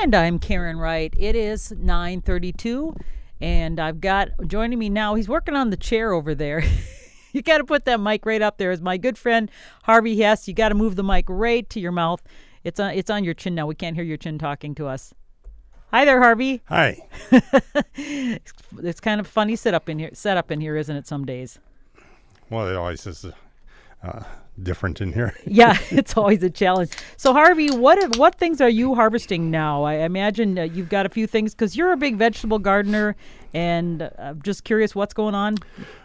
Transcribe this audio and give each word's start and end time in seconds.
And 0.00 0.14
I'm 0.14 0.38
Karen 0.38 0.78
Wright. 0.78 1.12
It 1.18 1.34
is 1.34 1.72
9:32 1.72 2.96
and 3.40 3.80
I've 3.80 4.00
got 4.00 4.28
joining 4.46 4.78
me 4.78 4.88
now. 4.88 5.16
He's 5.16 5.28
working 5.28 5.56
on 5.56 5.70
the 5.70 5.76
chair 5.76 6.12
over 6.12 6.36
there. 6.36 6.62
you 7.32 7.42
got 7.42 7.58
to 7.58 7.64
put 7.64 7.84
that 7.86 7.98
mic 7.98 8.24
right 8.24 8.40
up 8.40 8.58
there. 8.58 8.70
Is 8.70 8.80
my 8.80 8.96
good 8.96 9.18
friend 9.18 9.50
Harvey 9.82 10.20
Hesse. 10.20 10.46
You 10.46 10.54
got 10.54 10.68
to 10.68 10.76
move 10.76 10.94
the 10.94 11.02
mic 11.02 11.24
right 11.28 11.68
to 11.70 11.80
your 11.80 11.90
mouth. 11.90 12.22
It's 12.62 12.78
on 12.78 12.92
it's 12.92 13.10
on 13.10 13.24
your 13.24 13.34
chin 13.34 13.56
now. 13.56 13.66
We 13.66 13.74
can't 13.74 13.96
hear 13.96 14.04
your 14.04 14.16
chin 14.16 14.38
talking 14.38 14.72
to 14.76 14.86
us. 14.86 15.12
Hi 15.90 16.04
there, 16.04 16.22
Harvey. 16.22 16.62
Hi. 16.66 17.00
it's 17.96 19.00
kind 19.00 19.20
of 19.20 19.26
funny 19.26 19.56
setup 19.56 19.88
in 19.88 19.98
here. 19.98 20.10
Setup 20.12 20.52
in 20.52 20.60
here, 20.60 20.76
isn't 20.76 20.94
it? 20.94 21.08
Some 21.08 21.24
days. 21.24 21.58
Well, 22.50 22.68
it 22.68 22.76
always 22.76 23.04
is 23.04 23.26
uh, 24.04 24.22
different 24.62 25.00
in 25.00 25.12
here. 25.12 25.34
yeah, 25.46 25.78
it's 25.90 26.16
always 26.16 26.42
a 26.42 26.50
challenge. 26.50 26.92
So, 27.16 27.32
Harvey, 27.32 27.70
what 27.70 28.16
what 28.16 28.36
things 28.36 28.60
are 28.60 28.68
you 28.68 28.94
harvesting 28.94 29.50
now? 29.50 29.84
I 29.84 29.94
imagine 29.94 30.58
uh, 30.58 30.62
you've 30.62 30.88
got 30.88 31.06
a 31.06 31.08
few 31.08 31.26
things 31.26 31.54
because 31.54 31.76
you're 31.76 31.92
a 31.92 31.96
big 31.96 32.16
vegetable 32.16 32.58
gardener, 32.58 33.16
and 33.54 34.02
uh, 34.02 34.10
I'm 34.18 34.42
just 34.42 34.64
curious 34.64 34.94
what's 34.94 35.14
going 35.14 35.34
on. 35.34 35.56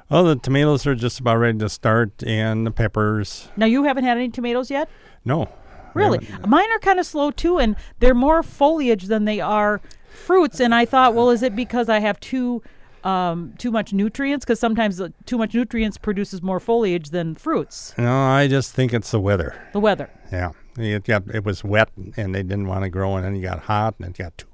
Well, 0.10 0.26
the 0.26 0.36
tomatoes 0.36 0.86
are 0.86 0.96
just 0.96 1.20
about 1.20 1.38
ready 1.38 1.58
to 1.60 1.70
start, 1.70 2.24
and 2.26 2.66
the 2.66 2.72
peppers. 2.72 3.50
Now, 3.58 3.66
you 3.66 3.84
haven't 3.84 4.04
had 4.04 4.18
any 4.18 4.30
tomatoes 4.30 4.70
yet. 4.70 4.90
No. 5.26 5.50
Really, 5.94 6.28
mine 6.48 6.72
are 6.72 6.80
kind 6.80 7.00
of 7.00 7.06
slow 7.06 7.30
too, 7.30 7.60
and 7.60 7.76
they're 8.00 8.16
more 8.16 8.42
foliage 8.42 9.04
than 9.04 9.26
they 9.26 9.40
are 9.40 9.80
fruits. 10.10 10.60
And 10.60 10.74
I 10.74 10.86
thought, 10.86 11.14
well, 11.14 11.30
is 11.30 11.44
it 11.44 11.56
because 11.56 11.88
I 11.88 12.00
have 12.00 12.20
too 12.20 12.64
um, 13.04 13.54
too 13.58 13.72
much 13.72 13.94
nutrients? 13.94 14.46
Because 14.46 14.60
sometimes 14.60 15.02
too 15.26 15.38
much 15.38 15.54
nutrients 15.54 15.98
produces 15.98 16.42
more 16.42 16.60
foliage 16.60 17.10
than 17.10 17.36
fruits. 17.36 17.94
No, 17.98 18.12
I 18.12 18.48
just 18.48 18.74
think 18.74 18.94
it's 18.94 19.12
the 19.12 19.20
weather. 19.20 19.56
The 19.74 19.80
weather. 19.80 20.10
Yeah, 20.32 20.52
it 20.78 21.04
got 21.04 21.24
it 21.34 21.44
was 21.44 21.64
wet, 21.64 21.90
and 22.18 22.34
they 22.34 22.44
didn't 22.44 22.68
want 22.68 22.84
to 22.84 22.90
grow, 22.90 23.16
and 23.16 23.26
then 23.26 23.36
it 23.36 23.42
got 23.42 23.60
hot, 23.60 23.96
and 24.00 24.10
it 24.10 24.18
got 24.18 24.38
too 24.38 24.48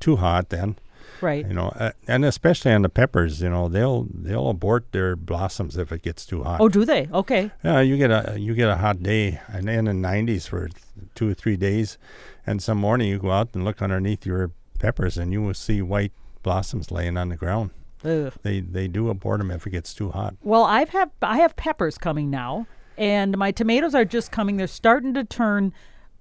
too 0.00 0.16
hot 0.16 0.50
then. 0.50 0.76
Right. 1.20 1.46
You 1.46 1.54
know, 1.54 1.68
uh, 1.76 1.92
and 2.06 2.24
especially 2.24 2.72
on 2.72 2.82
the 2.82 2.88
peppers, 2.88 3.40
you 3.40 3.48
know, 3.48 3.68
they'll 3.68 4.06
they'll 4.12 4.50
abort 4.50 4.92
their 4.92 5.16
blossoms 5.16 5.76
if 5.76 5.92
it 5.92 6.02
gets 6.02 6.26
too 6.26 6.42
hot. 6.42 6.60
Oh, 6.60 6.68
do 6.68 6.84
they? 6.84 7.08
Okay. 7.12 7.50
Yeah, 7.62 7.80
you 7.80 7.96
get 7.96 8.10
a 8.10 8.38
you 8.38 8.54
get 8.54 8.68
a 8.68 8.76
hot 8.76 9.02
day, 9.02 9.40
and 9.48 9.68
in 9.68 9.86
the 9.86 9.92
90s 9.92 10.48
for 10.48 10.68
two 11.14 11.30
or 11.30 11.34
three 11.34 11.56
days, 11.56 11.98
and 12.46 12.62
some 12.62 12.78
morning 12.78 13.08
you 13.08 13.18
go 13.18 13.30
out 13.30 13.50
and 13.54 13.64
look 13.64 13.80
underneath 13.80 14.26
your 14.26 14.50
peppers, 14.78 15.16
and 15.16 15.32
you 15.32 15.42
will 15.42 15.54
see 15.54 15.80
white 15.80 16.12
blossoms 16.42 16.90
laying 16.90 17.16
on 17.16 17.30
the 17.30 17.36
ground. 17.36 17.70
Ugh. 18.04 18.32
They 18.42 18.60
they 18.60 18.88
do 18.88 19.08
abort 19.08 19.38
them 19.38 19.50
if 19.50 19.66
it 19.66 19.70
gets 19.70 19.94
too 19.94 20.10
hot. 20.10 20.34
Well, 20.42 20.64
I've 20.64 20.90
have 20.90 21.10
I 21.22 21.38
have 21.38 21.56
peppers 21.56 21.96
coming 21.98 22.30
now, 22.30 22.66
and 22.98 23.36
my 23.36 23.50
tomatoes 23.50 23.94
are 23.94 24.04
just 24.04 24.30
coming. 24.30 24.56
They're 24.56 24.66
starting 24.66 25.14
to 25.14 25.24
turn. 25.24 25.72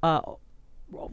Uh, 0.01 0.21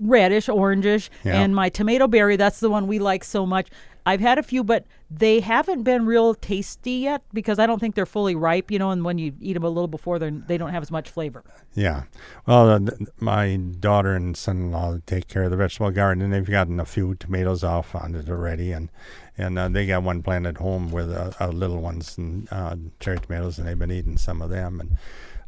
reddish, 0.00 0.46
orangish, 0.48 1.08
Yeah. 1.24 1.40
and 1.40 1.54
my 1.54 1.68
tomato 1.68 2.06
berry, 2.06 2.36
that's 2.36 2.60
the 2.60 2.70
one 2.70 2.86
we 2.86 2.98
like 2.98 3.24
so 3.24 3.46
much. 3.46 3.68
I've 4.06 4.20
had 4.20 4.38
a 4.38 4.42
few, 4.42 4.64
but 4.64 4.86
they 5.10 5.40
haven't 5.40 5.82
been 5.82 6.06
real 6.06 6.34
tasty 6.34 6.92
yet 6.92 7.22
because 7.34 7.58
I 7.58 7.66
don't 7.66 7.78
think 7.78 7.94
they're 7.94 8.06
fully 8.06 8.34
ripe, 8.34 8.70
you 8.70 8.78
know, 8.78 8.90
and 8.90 9.04
when 9.04 9.18
you 9.18 9.34
eat 9.40 9.52
them 9.52 9.62
a 9.62 9.68
little 9.68 9.88
before, 9.88 10.18
they're, 10.18 10.30
they 10.30 10.56
don't 10.56 10.70
have 10.70 10.82
as 10.82 10.90
much 10.90 11.10
flavor. 11.10 11.44
Yeah. 11.74 12.04
Well, 12.46 12.70
uh, 12.70 12.78
th- 12.78 12.92
my 13.20 13.56
daughter 13.56 14.14
and 14.14 14.34
son-in-law 14.36 15.00
take 15.06 15.28
care 15.28 15.44
of 15.44 15.50
the 15.50 15.56
vegetable 15.58 15.90
garden, 15.90 16.22
and 16.24 16.32
they've 16.32 16.50
gotten 16.50 16.80
a 16.80 16.86
few 16.86 17.14
tomatoes 17.16 17.62
off 17.62 17.94
on 17.94 18.14
it 18.14 18.28
already, 18.30 18.72
and 18.72 18.88
and 19.36 19.58
uh, 19.58 19.68
they 19.68 19.86
got 19.86 20.02
one 20.02 20.22
planted 20.22 20.58
home 20.58 20.90
with 20.90 21.10
uh, 21.12 21.30
uh, 21.40 21.48
little 21.48 21.80
ones 21.80 22.16
and 22.18 22.48
uh, 22.50 22.76
cherry 23.00 23.18
tomatoes, 23.18 23.58
and 23.58 23.68
they've 23.68 23.78
been 23.78 23.92
eating 23.92 24.16
some 24.18 24.40
of 24.42 24.48
them, 24.50 24.80
and 24.80 24.96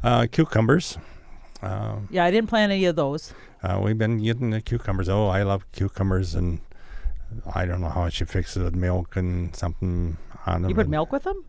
uh, 0.03 0.27
cucumbers. 0.31 0.97
Uh, 1.63 1.97
Yeah, 2.09 2.25
I 2.25 2.31
didn't 2.31 2.49
plant 2.49 2.71
any 2.71 2.85
of 2.85 2.95
those. 2.95 3.33
uh, 3.63 3.79
we've 3.83 3.97
been 3.97 4.17
getting 4.21 4.49
the 4.51 4.61
cucumbers. 4.61 5.07
Oh, 5.09 5.27
I 5.27 5.43
love 5.43 5.65
cucumbers, 5.71 6.35
and 6.35 6.59
I 7.55 7.65
don't 7.65 7.81
know 7.81 7.89
how 7.89 8.09
she 8.09 8.25
fixes 8.25 8.57
it 8.57 8.65
with 8.65 8.75
milk 8.75 9.15
and 9.15 9.55
something 9.55 10.17
on 10.45 10.61
them. 10.63 10.69
You 10.69 10.75
put 10.75 10.81
and, 10.81 10.91
milk 10.91 11.11
with 11.11 11.23
them? 11.23 11.43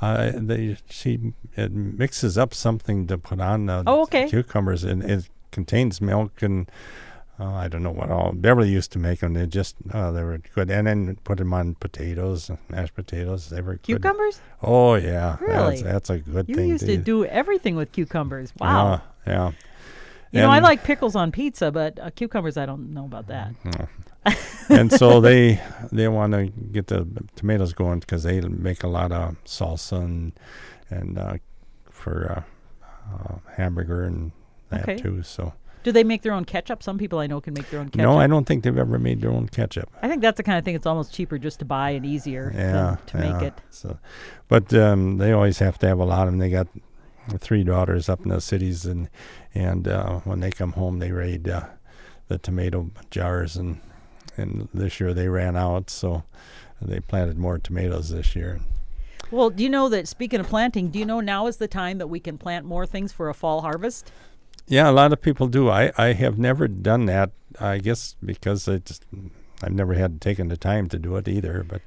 Uh, 0.00 0.32
they 0.34 0.78
she 0.88 1.34
it 1.56 1.72
mixes 1.72 2.38
up 2.38 2.54
something 2.54 3.06
to 3.08 3.18
put 3.18 3.38
on 3.40 3.66
the 3.66 3.82
Oh, 3.86 4.02
okay. 4.02 4.28
cucumbers, 4.28 4.82
and 4.82 5.02
it 5.04 5.28
contains 5.52 6.00
milk 6.00 6.40
and 6.42 6.70
uh, 7.40 7.54
I 7.54 7.68
don't 7.68 7.82
know 7.82 7.90
what 7.90 8.10
all. 8.10 8.32
Beverly 8.32 8.68
used 8.68 8.92
to 8.92 8.98
make 8.98 9.20
them. 9.20 9.32
They 9.34 9.46
just 9.46 9.76
uh, 9.92 10.10
they 10.12 10.22
were 10.22 10.38
good, 10.54 10.70
and 10.70 10.86
then 10.86 11.16
put 11.24 11.38
them 11.38 11.52
on 11.54 11.74
potatoes, 11.76 12.50
mashed 12.68 12.94
potatoes. 12.94 13.48
They 13.48 13.62
were 13.62 13.74
good. 13.76 13.82
Cucumbers? 14.02 14.40
Oh 14.62 14.94
yeah, 14.94 15.36
Really? 15.40 15.82
That's, 15.82 15.82
that's 15.82 16.10
a 16.10 16.18
good 16.18 16.48
You 16.48 16.54
thing. 16.56 16.68
used 16.68 16.86
to 16.86 16.96
do 16.98 17.24
everything 17.24 17.76
with 17.76 17.92
cucumbers. 17.92 18.52
Wow. 18.58 19.00
Yeah, 19.26 19.32
yeah. 19.32 19.50
you 20.32 20.40
know, 20.42 20.50
I 20.50 20.58
like 20.60 20.84
pickles 20.84 21.16
on 21.16 21.32
pizza, 21.32 21.70
but 21.72 21.98
uh, 21.98 22.10
cucumbers, 22.10 22.56
I 22.56 22.66
don't 22.66 22.92
know 22.92 23.04
about 23.06 23.26
that. 23.28 23.54
and 24.68 24.92
so 24.92 25.20
they 25.28 25.60
they 25.92 26.08
want 26.08 26.32
to 26.34 26.46
get 26.72 26.88
the 26.88 27.06
tomatoes 27.36 27.72
going 27.72 28.00
because 28.00 28.22
they 28.22 28.40
make 28.42 28.82
a 28.84 28.88
lot 28.88 29.12
of 29.12 29.36
salsa 29.44 29.96
and 30.02 30.32
and 30.90 31.18
uh, 31.18 31.34
for 31.90 32.44
uh, 32.82 32.84
uh, 33.14 33.36
hamburger 33.56 34.04
and 34.04 34.32
that 34.68 34.82
Okay. 34.82 34.96
too. 34.96 35.22
So 35.22 35.52
Do 35.82 35.92
they 35.92 36.04
make 36.04 36.22
their 36.22 36.32
own 36.32 36.44
ketchup? 36.44 36.82
Some 36.82 36.98
people 36.98 37.18
I 37.18 37.26
know 37.26 37.40
can 37.40 37.54
make 37.54 37.70
their 37.70 37.80
own 37.80 37.88
ketchup. 37.88 38.02
no, 38.02 38.18
I 38.18 38.26
don't 38.26 38.44
think 38.46 38.64
they've 38.64 38.76
ever 38.76 38.98
made 38.98 39.20
their 39.20 39.30
own 39.30 39.48
ketchup. 39.48 39.90
I 40.02 40.08
think 40.08 40.20
that's 40.20 40.36
the 40.36 40.42
kind 40.42 40.58
of 40.58 40.64
thing 40.64 40.74
it's 40.74 40.86
almost 40.86 41.14
cheaper 41.14 41.38
just 41.38 41.58
to 41.60 41.64
buy 41.64 41.90
and 41.90 42.04
easier 42.04 42.52
Yeah, 42.54 42.96
than 42.96 42.98
to 43.06 43.16
make 43.32 43.42
it. 43.42 43.54
So, 43.70 43.98
but 44.48 44.72
um, 44.74 45.18
they 45.18 45.32
always 45.32 45.58
have 45.58 45.78
to 45.78 45.86
have 45.88 45.98
a 45.98 46.04
lot 46.04 46.26
of 46.26 46.32
them. 46.32 46.38
They 46.38 46.50
got 46.50 46.68
three 47.38 47.64
daughters 47.64 48.08
up 48.08 48.20
in 48.22 48.28
the 48.28 48.40
cities, 48.40 48.84
and 48.84 49.08
and 49.54 49.88
uh, 49.88 50.20
when 50.20 50.40
they 50.40 50.50
come 50.50 50.72
home, 50.72 50.98
they 50.98 51.12
raid 51.12 51.48
uh, 51.48 51.64
the 52.28 52.38
tomato 52.38 52.90
jars, 53.10 53.56
and 53.56 53.80
and 54.36 54.68
this 54.74 55.00
year 55.00 55.14
they 55.14 55.28
ran 55.28 55.56
out, 55.56 55.88
so 55.90 56.24
they 56.82 57.00
planted 57.00 57.38
more 57.38 57.58
tomatoes 57.58 58.10
this 58.10 58.36
year. 58.36 58.60
Well, 59.30 59.50
do 59.50 59.62
you 59.62 59.68
know 59.68 59.88
that 59.90 60.08
speaking 60.08 60.40
of 60.40 60.48
planting, 60.48 60.88
do 60.88 60.98
you 60.98 61.04
know 61.04 61.20
now 61.20 61.46
is 61.46 61.58
the 61.58 61.68
time 61.68 61.98
that 61.98 62.08
we 62.08 62.18
can 62.18 62.36
plant 62.36 62.64
more 62.66 62.84
things 62.84 63.12
for 63.12 63.28
a 63.28 63.34
fall 63.34 63.60
harvest? 63.60 64.10
Yeah, 64.70 64.88
a 64.88 64.92
lot 64.92 65.12
of 65.12 65.20
people 65.20 65.48
do. 65.48 65.68
I, 65.68 65.92
I 65.98 66.12
have 66.12 66.38
never 66.38 66.68
done 66.68 67.06
that. 67.06 67.32
I 67.60 67.78
guess 67.78 68.14
because 68.24 68.68
I 68.68 68.78
just 68.78 69.04
I've 69.62 69.72
never 69.72 69.94
had 69.94 70.20
taken 70.20 70.46
the 70.46 70.56
time 70.56 70.88
to 70.90 70.98
do 70.98 71.16
it 71.16 71.26
either. 71.26 71.64
But 71.68 71.82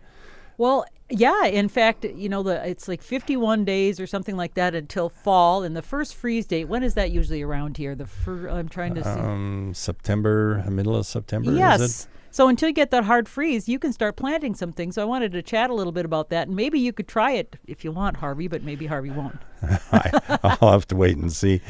Well, 0.57 0.85
yeah. 1.09 1.45
In 1.45 1.69
fact, 1.69 2.03
you 2.03 2.27
know, 2.27 2.44
the 2.44 2.67
it's 2.67 2.89
like 2.89 3.01
51 3.01 3.63
days 3.63 4.01
or 4.01 4.05
something 4.05 4.35
like 4.35 4.55
that 4.55 4.75
until 4.75 5.07
fall, 5.07 5.63
and 5.63 5.77
the 5.77 5.81
first 5.81 6.13
freeze 6.13 6.45
date. 6.45 6.66
When 6.66 6.83
is 6.83 6.95
that 6.95 7.11
usually 7.11 7.41
around 7.41 7.77
here? 7.77 7.95
The 7.95 8.05
fir- 8.05 8.49
I'm 8.49 8.67
trying 8.67 8.95
to 8.95 9.03
see. 9.03 9.09
um, 9.09 9.71
September, 9.73 10.63
middle 10.69 10.97
of 10.97 11.05
September. 11.05 11.51
Is 11.51 11.57
yes. 11.57 12.07
So 12.33 12.47
until 12.47 12.69
you 12.69 12.73
get 12.73 12.89
that 12.89 13.03
hard 13.03 13.29
freeze, 13.29 13.69
you 13.69 13.77
can 13.77 13.94
start 13.94 14.16
planting 14.16 14.55
some 14.55 14.73
things. 14.73 14.95
So 14.95 15.03
I 15.03 15.05
wanted 15.05 15.33
to 15.33 15.44
chat 15.44 15.69
a 15.69 15.73
little 15.73 15.91
bit 15.91 16.03
about 16.03 16.29
that, 16.29 16.47
and 16.47 16.55
maybe 16.55 16.79
you 16.79 16.91
could 16.91 17.07
try 17.07 17.33
it 17.33 17.57
if 17.67 17.85
you 17.85 17.91
want, 17.91 18.17
Harvey. 18.17 18.47
But 18.47 18.63
maybe 18.63 18.88
Harvey 18.88 19.11
won't. 19.11 19.38
I, 19.91 20.39
I'll 20.44 20.71
have 20.71 20.88
to 20.88 20.95
wait 20.95 21.16
and 21.16 21.31
see. 21.31 21.61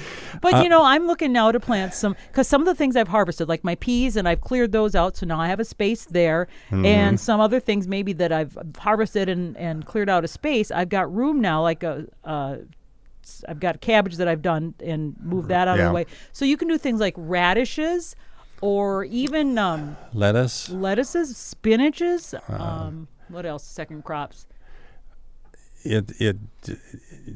But 0.42 0.54
Uh, 0.54 0.62
you 0.62 0.70
know, 0.70 0.86
I'm 0.86 1.06
looking 1.06 1.34
now 1.34 1.52
to 1.52 1.60
plant 1.60 1.94
some 1.94 2.16
because 2.28 2.48
some 2.48 2.62
of 2.62 2.66
the 2.66 2.76
things 2.76 2.96
I've 2.96 3.10
harvested, 3.10 3.50
like 3.50 3.66
my 3.66 3.76
peas, 3.76 4.16
and 4.16 4.26
I've 4.26 4.40
cleared 4.40 4.72
those 4.72 4.96
out, 4.96 5.18
so 5.18 5.26
now 5.26 5.38
I 5.38 5.48
have 5.48 5.60
a 5.60 5.66
space 5.66 6.06
there. 6.06 6.48
Mm-hmm. 6.72 6.86
And 6.86 7.20
some 7.20 7.42
other 7.42 7.60
things 7.60 7.86
maybe 7.86 8.14
that 8.14 8.32
I've 8.32 8.58
harvested 8.78 9.28
and, 9.28 9.58
and 9.58 9.86
cleared 9.86 10.10
out 10.10 10.24
a 10.24 10.30
space. 10.30 10.72
I've 10.72 10.90
got 10.90 11.14
room 11.14 11.42
now, 11.42 11.62
like 11.62 11.84
a. 11.84 12.08
Uh, 12.24 12.58
I've 13.48 13.60
got 13.60 13.80
cabbage 13.82 14.18
that 14.18 14.28
I've 14.28 14.42
done 14.42 14.76
and 14.84 15.16
moved 15.22 15.48
that 15.50 15.68
out 15.68 15.80
of 15.80 15.86
the 15.86 15.94
way. 15.94 16.06
So 16.34 16.44
you 16.46 16.58
can 16.58 16.68
do 16.68 16.78
things 16.78 17.00
like 17.00 17.14
radishes, 17.18 18.16
or 18.64 19.04
even 19.04 19.58
um, 19.58 19.98
Lettuce. 20.14 20.70
lettuces, 20.70 21.34
spinaches. 21.34 22.34
Uh-huh. 22.34 22.64
um, 22.64 23.08
what 23.28 23.46
else? 23.46 23.62
Second 23.66 24.06
crops. 24.06 24.48
It 25.84 26.14
it 26.22 26.38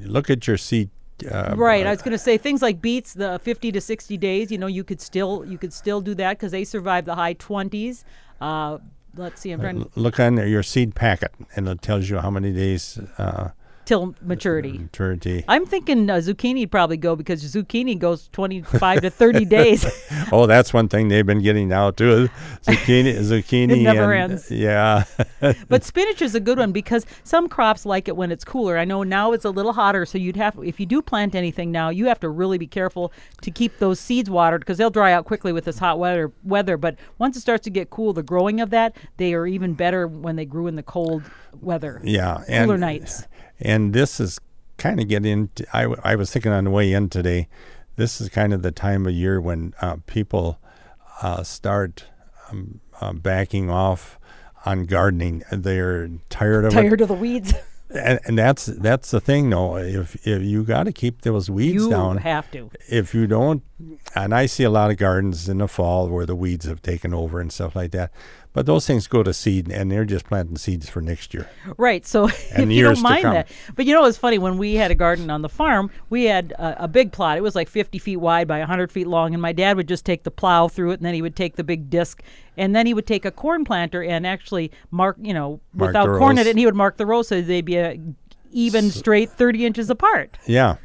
look 0.06 0.30
at 0.30 0.48
your 0.48 0.56
seed. 0.58 0.90
Uh, 1.30 1.54
Right. 1.58 1.86
I 1.86 1.90
was 1.90 2.02
going 2.02 2.14
to 2.14 2.18
say 2.30 2.38
things 2.38 2.62
like 2.62 2.80
beets, 2.82 3.14
the 3.14 3.40
50 3.44 3.74
to 3.74 3.82
60 3.82 4.18
days. 4.18 4.52
You 4.52 4.58
know, 4.58 4.68
you 4.68 4.86
could 4.86 5.02
still 5.02 5.44
you 5.46 5.58
could 5.58 5.74
still 5.74 6.00
do 6.00 6.16
that 6.16 6.38
because 6.38 6.54
they 6.54 6.64
survive 6.64 7.04
the 7.04 7.16
high 7.16 7.34
20s. 7.34 8.06
Uh, 8.40 8.78
let's 9.18 9.42
see. 9.42 9.52
I'm 9.52 9.60
trying 9.60 9.84
to, 9.84 9.90
Look 9.96 10.22
on 10.22 10.38
your 10.38 10.64
seed 10.64 10.96
packet, 10.96 11.32
and 11.58 11.68
it 11.68 11.82
tells 11.82 12.10
you 12.10 12.20
how 12.20 12.30
many 12.32 12.54
days 12.54 13.00
uh, 13.18 13.50
till 13.88 14.14
maturity. 14.22 14.78
maturity. 14.80 15.46
I'm 15.48 15.66
thinking 15.66 16.10
uh, 16.10 16.16
zucchini 16.16 16.70
probably 16.70 16.98
go 16.98 17.16
because 17.16 17.42
zucchini 17.42 17.98
goes 17.98 18.28
25 18.34 19.02
to 19.02 19.10
30 19.10 19.46
days. 19.58 19.86
oh, 20.32 20.46
that's 20.46 20.74
one 20.74 20.90
thing 20.90 21.08
they've 21.08 21.26
been 21.26 21.42
getting 21.42 21.70
now 21.70 21.92
too. 21.92 22.30
Zucchini, 22.64 23.16
zucchini. 23.30 23.78
It 23.78 23.84
never 23.84 24.14
and- 24.14 24.34
ends. 24.34 24.52
Yeah. 24.52 25.06
but 25.70 25.86
spinach 25.86 26.22
is 26.22 26.36
a 26.36 26.42
good 26.42 26.60
one 26.60 26.74
because 26.74 27.06
some 27.24 27.48
crops 27.48 27.86
like 27.86 28.10
it 28.10 28.18
when 28.18 28.30
it's 28.30 28.44
cooler. 28.44 28.78
I 28.78 28.84
know 28.84 29.04
now 29.04 29.32
it's 29.32 29.46
a 29.46 29.50
little 29.50 29.74
hotter, 29.74 30.06
so 30.06 30.18
you'd 30.18 30.36
have 30.36 30.60
if 30.62 30.80
you 30.80 30.86
do 30.86 31.02
plant 31.02 31.34
anything 31.34 31.72
now, 31.72 31.90
you 31.90 32.08
have 32.08 32.20
to 32.20 32.30
really 32.30 32.58
be 32.58 32.68
careful 32.68 33.14
to 33.42 33.50
keep 33.52 33.80
those 33.80 34.00
seeds 34.02 34.30
watered 34.30 34.62
because 34.62 34.78
they'll 34.78 34.90
dry 34.90 35.14
out 35.14 35.24
quickly 35.26 35.54
with 35.54 35.64
this 35.64 35.80
hot 35.80 35.98
weather. 35.98 36.32
Weather, 36.44 36.76
but 36.76 36.98
once 37.20 37.38
it 37.38 37.42
starts 37.42 37.64
to 37.64 37.70
get 37.70 37.90
cool, 37.90 38.12
the 38.12 38.22
growing 38.24 38.60
of 38.60 38.70
that 38.72 38.96
they 39.16 39.34
are 39.34 39.48
even 39.48 39.74
better 39.76 40.08
when 40.08 40.36
they 40.36 40.46
grew 40.46 40.68
in 40.68 40.76
the 40.76 40.84
cold 40.84 41.24
weather. 41.62 42.02
Yeah, 42.04 42.44
Cooler 42.48 42.74
and 42.74 42.82
nights. 42.82 43.24
And 43.60 43.94
this 43.94 44.20
is 44.20 44.40
kind 44.78 45.00
of 45.00 45.08
getting. 45.08 45.50
I 45.74 45.84
I 46.04 46.16
was 46.16 46.32
thinking 46.32 46.52
on 46.52 46.66
the 46.66 46.70
way 46.70 46.92
in 46.92 47.10
today. 47.10 47.48
This 47.96 48.22
is 48.22 48.30
kind 48.30 48.54
of 48.54 48.62
the 48.62 48.72
time 48.72 49.08
of 49.08 49.14
year 49.14 49.42
when 49.42 49.74
uh, 49.82 49.98
people 50.06 50.60
uh, 51.22 51.42
start 51.44 52.06
um, 52.50 52.80
uh, 53.02 53.14
backing 53.14 53.70
off 53.70 54.20
on 54.66 54.86
gardening. 54.86 55.44
They're 55.52 56.10
tired 56.30 56.66
of 56.66 56.74
it. 56.74 56.76
Tired 56.76 57.02
of 57.02 57.08
the 57.08 57.14
weeds. 57.16 57.54
And, 57.90 58.20
and 58.26 58.38
that's 58.38 58.66
that's 58.66 59.12
the 59.12 59.20
thing 59.20 59.50
though 59.50 59.78
if, 59.78 60.16
if 60.28 60.42
you 60.44 60.64
got 60.64 60.84
to 60.84 60.92
keep 60.92 61.22
those 61.22 61.50
weeds 61.50 61.84
you 61.84 61.90
down 61.90 62.18
have 62.18 62.50
to. 62.52 62.70
if 62.90 63.14
you 63.14 63.28
don't 63.28 63.64
and 64.16 64.34
i 64.34 64.46
see 64.46 64.64
a 64.64 64.70
lot 64.70 64.92
of 64.92 64.98
gardens 64.98 65.48
in 65.48 65.60
the 65.60 65.68
fall 65.68 66.10
where 66.10 66.26
the 66.26 66.36
weeds 66.36 66.66
have 66.66 66.82
taken 66.82 67.14
over 67.14 67.40
and 67.40 67.52
stuff 67.52 67.76
like 67.76 67.92
that 67.92 68.12
but 68.58 68.66
those 68.66 68.88
things 68.88 69.06
go 69.06 69.22
to 69.22 69.34
seed 69.34 69.72
and 69.72 69.92
they're 69.92 70.04
just 70.04 70.26
planting 70.26 70.58
seeds 70.58 70.90
for 70.90 71.00
next 71.00 71.32
year 71.32 71.48
Right. 71.78 72.06
So 72.08 72.26
if 72.28 72.58
And 72.58 72.72
you 72.72 72.80
years 72.80 72.98
don't 72.98 73.04
mind 73.04 73.26
that. 73.26 73.50
But 73.76 73.86
you 73.86 73.94
know, 73.94 74.06
it's 74.06 74.18
funny 74.18 74.40
when 74.40 74.58
we 74.58 74.74
had 74.74 74.90
a 74.90 74.96
garden 74.96 75.30
on 75.30 75.44
the 75.44 75.50
farm, 75.50 75.92
we 76.10 76.24
had 76.24 76.54
a, 76.54 76.86
a 76.86 76.88
big 76.88 77.12
plot. 77.12 77.38
It 77.38 77.42
was 77.42 77.54
like 77.54 77.70
50 77.70 78.00
feet 78.00 78.18
wide 78.18 78.48
by 78.48 78.58
100 78.58 78.92
feet 78.92 79.06
long. 79.06 79.36
And 79.36 79.42
my 79.44 79.52
dad 79.52 79.78
would 79.78 79.88
just 79.88 80.06
take 80.06 80.24
the 80.24 80.32
plow 80.32 80.68
through 80.68 80.92
it 80.92 80.96
and 80.96 81.06
then 81.06 81.14
he 81.14 81.22
would 81.22 81.36
take 81.36 81.56
the 81.56 81.64
big 81.64 81.92
disc 81.92 82.24
and 82.58 82.76
then 82.76 82.86
he 82.86 82.94
would 82.94 83.08
take 83.08 83.26
a 83.26 83.32
corn 83.32 83.64
planter 83.64 84.04
and 84.04 84.26
actually 84.26 84.72
mark, 84.92 85.16
you 85.22 85.34
know, 85.34 85.60
Mark 85.74 85.90
without 85.90 86.18
corn 86.18 86.38
in 86.38 86.48
it, 86.48 86.50
and 86.50 86.60
he 86.60 86.66
would 86.66 86.76
mark 86.76 86.98
the 86.98 87.06
rows 87.06 87.28
so 87.28 87.42
they'd 87.42 87.66
be 87.66 87.78
a 87.78 88.00
even 88.52 88.90
straight 88.92 89.30
30 89.30 89.66
inches 89.66 89.90
apart. 89.90 90.38
yeah 90.46 90.78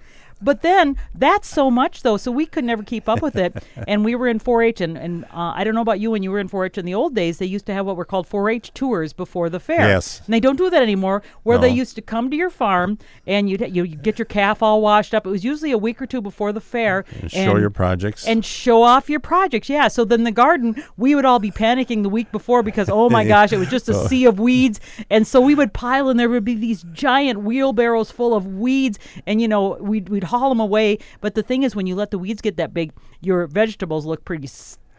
But 0.43 0.62
then 0.62 0.97
that's 1.15 1.49
so 1.49 1.71
much 1.71 2.03
though, 2.03 2.17
so 2.17 2.31
we 2.33 2.47
could 2.47 2.65
never 2.65 2.83
keep 2.83 3.09
up 3.09 3.23
with 3.23 3.37
it. 3.37 3.62
and 3.89 4.05
we 4.05 4.15
were 4.15 4.29
in 4.29 4.39
4-H, 4.41 4.81
and, 4.81 4.97
and 4.99 5.25
uh, 5.27 5.53
I 5.56 5.65
don't 5.65 5.75
know 5.75 5.81
about 5.81 6.00
you 6.00 6.11
when 6.11 6.23
you 6.23 6.31
were 6.31 6.39
in 6.39 6.49
4-H 6.49 6.79
in 6.79 6.85
the 6.85 6.94
old 6.94 7.15
days. 7.15 7.39
They 7.39 7.47
used 7.47 7.67
to 7.67 7.75
have 7.75 7.87
what 7.87 7.97
were 7.97 8.05
called 8.05 8.29
4-H 8.29 8.73
tours 8.75 9.12
before 9.12 9.49
the 9.50 9.61
fair. 9.61 9.87
Yes. 9.89 10.21
And 10.25 10.35
they 10.35 10.41
don't 10.41 10.56
do 10.56 10.69
that 10.71 10.83
anymore. 10.83 11.23
Where 11.43 11.59
they 11.59 11.71
used 11.71 11.94
to 11.97 12.03
come 12.03 12.31
to 12.31 12.37
your 12.37 12.50
farm 12.50 12.99
and 13.27 13.49
you'd 13.49 13.61
you 13.75 13.85
you'd 13.85 14.03
get 14.03 14.19
your 14.19 14.27
calf 14.27 14.62
all 14.62 14.81
washed 14.81 15.15
up. 15.15 15.27
It 15.27 15.31
was 15.31 15.44
usually 15.44 15.71
a 15.73 15.79
week 15.79 16.00
or 16.03 16.06
two 16.06 16.21
before 16.21 16.53
the 16.53 16.61
fair. 16.61 17.05
and 17.21 17.31
show 17.31 17.56
your 17.56 17.71
projects 17.71 18.27
and 18.27 18.44
show 18.44 18.83
off 18.83 19.09
your 19.11 19.21
projects. 19.21 19.69
Yeah. 19.69 19.89
So 19.89 20.05
then 20.05 20.25
the 20.25 20.33
garden, 20.33 20.83
we 20.97 21.15
would 21.15 21.25
all 21.25 21.39
be 21.39 21.50
panicking 21.50 22.03
the 22.03 22.09
week 22.09 22.33
before 22.33 22.62
because 22.62 22.89
oh 22.91 23.09
my 23.11 23.25
gosh, 23.35 23.53
it 23.53 23.59
was 23.59 23.69
just 23.69 23.89
a 23.89 23.93
Oh. 23.94 24.06
sea 24.06 24.25
of 24.25 24.39
weeds. 24.41 24.81
And 25.11 25.27
so 25.27 25.41
we 25.41 25.55
would 25.55 25.73
pile 25.73 26.09
and 26.09 26.19
there 26.19 26.29
would 26.29 26.44
be 26.44 26.55
these 26.55 26.83
giant 26.93 27.43
wheelbarrows 27.43 28.11
full 28.11 28.35
of 28.35 28.47
weeds 28.47 28.99
and 29.27 29.41
you 29.41 29.49
know, 29.49 29.77
we'd 29.81 30.09
we'd 30.09 30.25
haul 30.38 30.49
them 30.49 30.61
away. 30.61 30.99
But 31.20 31.34
the 31.34 31.43
thing 31.43 31.62
is 31.62 31.76
when 31.76 31.87
you 31.87 31.94
let 31.94 32.11
the 32.11 32.19
weeds 32.19 32.40
get 32.43 32.56
that 32.56 32.73
big, 32.75 32.93
your 33.20 33.46
vegetables 33.46 34.05
look 34.06 34.25
pretty 34.25 34.49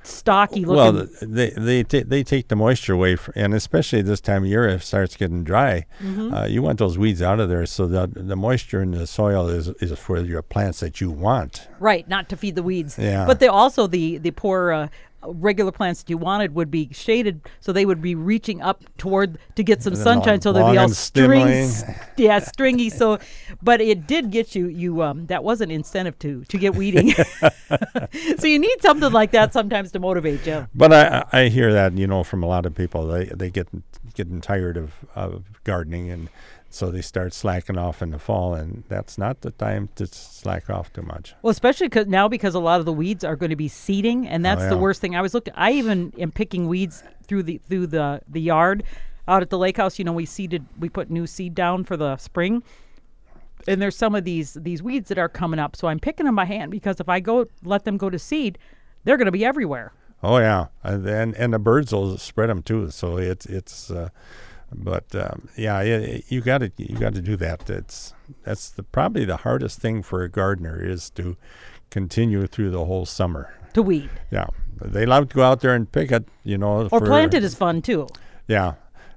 stocky 0.06 0.66
looking. 0.66 0.76
well 0.76 1.08
they 1.22 1.50
they 1.52 1.82
ta- 1.82 2.04
they 2.06 2.24
take 2.24 2.50
the 2.50 2.58
moisture 2.58 2.92
away 2.92 3.14
f- 3.14 3.30
and 3.38 3.54
especially 3.54 4.02
this 4.02 4.20
time 4.20 4.44
of 4.44 4.50
year 4.50 4.68
if 4.68 4.82
it 4.82 4.86
starts 4.86 5.16
getting 5.16 5.46
dry 5.46 5.86
Mm-hmm. 6.02 6.34
uh, 6.34 6.46
you 6.46 6.62
want 6.62 6.78
those 6.80 6.98
weeds 6.98 7.22
out 7.22 7.40
of 7.40 7.48
there 7.48 7.66
so 7.66 7.88
that 7.88 8.10
the 8.14 8.36
moisture 8.36 8.82
in 8.82 8.92
the 8.92 9.08
soil 9.08 9.48
is 9.48 9.70
is 9.80 9.98
for 9.98 10.20
your 10.20 10.42
plants 10.42 10.82
that 10.82 11.00
you 11.00 11.10
want 11.10 11.70
Right, 11.80 12.06
not 12.10 12.28
to 12.30 12.36
feed 12.38 12.56
the 12.56 12.64
weeds. 12.64 12.98
Yeah. 13.00 13.26
But 13.26 13.40
they 13.40 13.48
also 13.48 13.88
the 13.88 14.18
the 14.18 14.32
poor 14.32 14.72
uh, 14.74 14.88
regular 15.28 15.72
plants 15.72 16.02
that 16.04 16.10
you 16.10 16.18
wanted 16.18 16.56
would 16.56 16.72
be 16.72 16.90
shaded, 16.92 17.42
so 17.60 17.72
they 17.72 17.86
would 17.86 18.02
be 18.02 18.16
reaching 18.16 18.62
up 18.62 18.84
toward 18.98 19.38
to 19.56 19.64
get 19.64 19.84
some 19.84 19.96
sunshine, 19.96 20.36
all 20.36 20.42
so 20.42 20.54
they'd 20.54 20.72
be 20.72 20.78
all 20.78 20.90
strings, 20.90 21.84
yeah, 22.18 22.40
stringy. 22.40 22.90
So, 22.90 23.20
but 23.62 23.82
it 23.82 24.08
did 24.08 24.32
get 24.32 24.56
you. 24.56 24.68
You 24.68 25.02
um, 25.02 25.28
that 25.28 25.44
was 25.44 25.62
an 25.62 25.72
incentive 25.72 26.18
to 26.20 26.44
to 26.46 26.58
get 26.58 26.76
weeding. 26.76 27.12
so 28.38 28.48
you 28.48 28.60
need 28.60 28.82
something 28.82 29.12
like 29.12 29.32
that 29.32 29.54
sometimes 29.54 29.92
to 29.92 30.00
motivate 30.00 30.46
you. 30.46 30.68
But 30.74 30.94
I, 30.94 31.26
I 31.32 31.44
I 31.44 31.50
hear 31.50 31.74
that 31.74 31.98
you 31.98 32.08
know 32.08 32.24
from 32.24 32.44
a 32.44 32.48
lot 32.48 32.66
of 32.66 32.76
people 32.76 33.08
they 33.08 33.26
they 33.26 33.50
get 33.50 33.68
getting 34.14 34.42
tired 34.42 34.78
of, 34.78 34.94
of 35.16 35.44
gardening 35.64 36.10
and 36.10 36.30
so 36.74 36.90
they 36.92 37.02
start 37.02 37.34
slacking 37.34 37.78
off 37.78 38.02
in 38.02 38.10
the 38.12 38.20
fall 38.20 38.54
and 38.54 38.84
that's 38.90 39.18
not 39.18 39.42
the 39.42 39.52
time 39.52 39.90
to 39.96 40.08
slack 40.08 40.70
off 40.70 40.92
too 40.92 41.02
much. 41.04 41.36
Well, 41.42 41.52
especially 41.52 41.88
'cause 41.90 42.08
now 42.08 42.28
because 42.28 42.56
a 42.56 42.60
lot 42.60 42.80
of 42.80 42.86
the 42.86 42.94
weeds 42.94 43.24
are 43.24 43.36
going 43.36 43.52
to 43.52 43.56
be 43.56 43.68
seeding, 43.68 44.28
and 44.28 44.44
that's 44.44 44.62
the 44.64 44.70
Oh, 44.72 44.74
yeah. 44.76 44.82
worst 44.82 45.00
thing. 45.02 45.16
I 45.16 45.22
was 45.22 45.34
looking. 45.34 45.54
I 45.56 45.72
even 45.74 46.14
am 46.18 46.32
picking 46.32 46.68
weeds 46.68 47.04
through 47.28 47.44
the 47.44 47.60
through 47.70 47.88
the 47.88 48.22
the 48.28 48.42
yard 48.42 48.84
out 49.28 49.42
at 49.42 49.50
the 49.50 49.58
lake 49.58 49.78
house. 49.78 50.00
You 50.00 50.06
know, 50.06 50.14
we 50.14 50.26
seeded, 50.26 50.66
we 50.80 50.90
put 50.90 51.10
new 51.10 51.26
seed 51.28 51.54
down 51.56 51.84
for 51.86 51.96
the 51.96 52.18
spring, 52.18 52.64
and 53.68 53.82
there's 53.82 53.96
some 53.96 54.16
of 54.16 54.24
these 54.24 54.56
these 54.56 54.82
weeds 54.84 55.10
that 55.10 55.18
are 55.18 55.30
coming 55.30 55.60
up. 55.60 55.76
So 55.76 55.88
I'm 55.88 56.00
picking 56.00 56.26
them 56.26 56.36
by 56.36 56.46
hand 56.46 56.72
because 56.72 57.00
if 57.00 57.08
I 57.08 57.20
go 57.20 57.46
let 57.64 57.86
them 57.86 57.98
go 57.98 58.10
to 58.10 58.20
seed, 58.20 58.58
they're 59.04 59.18
going 59.18 59.28
to 59.28 59.32
be 59.32 59.46
everywhere. 59.46 59.94
Oh 60.24 60.38
yeah, 60.38 60.68
and 60.84 61.06
and, 61.06 61.36
and 61.36 61.54
the 61.54 61.60
birds 61.60 61.92
will 61.94 62.18
spread 62.18 62.50
them 62.50 62.62
too. 62.64 62.90
So 62.92 63.18
it's 63.18 63.46
it's, 63.46 63.92
uh, 63.92 64.10
but 64.76 65.14
um, 65.16 65.50
yeah, 65.58 65.82
yeah, 65.82 66.18
you 66.28 66.42
got 66.42 66.60
to 66.60 66.72
you 66.78 66.98
got 66.98 67.14
to 67.14 67.22
do 67.22 67.36
that. 67.38 67.70
It's 67.70 68.14
that's 68.44 68.70
the 68.70 68.84
probably 68.84 69.26
the 69.26 69.38
hardest 69.38 69.80
thing 69.80 70.04
for 70.04 70.24
a 70.24 70.30
gardener 70.30 70.84
is 70.84 71.10
to 71.12 71.38
continue 71.90 72.48
through 72.48 72.72
the 72.72 72.86
whole 72.86 73.06
summer. 73.06 73.54
To 73.74 73.82
weed 73.82 74.10
Yeah, 74.32 74.48
they 74.82 75.06
love 75.06 75.30
to 75.30 75.36
go 75.36 75.44
out 75.44 75.62
there 75.62 75.74
and 75.74 75.92
pick 75.92 76.12
it. 76.12 76.28
You 76.44 76.58
know, 76.58 76.88
or 76.92 77.00
for- 77.00 77.06
plant 77.06 77.34
it 77.34 77.44
is 77.44 77.56
fun 77.56 77.82
too. 77.82 78.08
Yeah, 78.48 78.74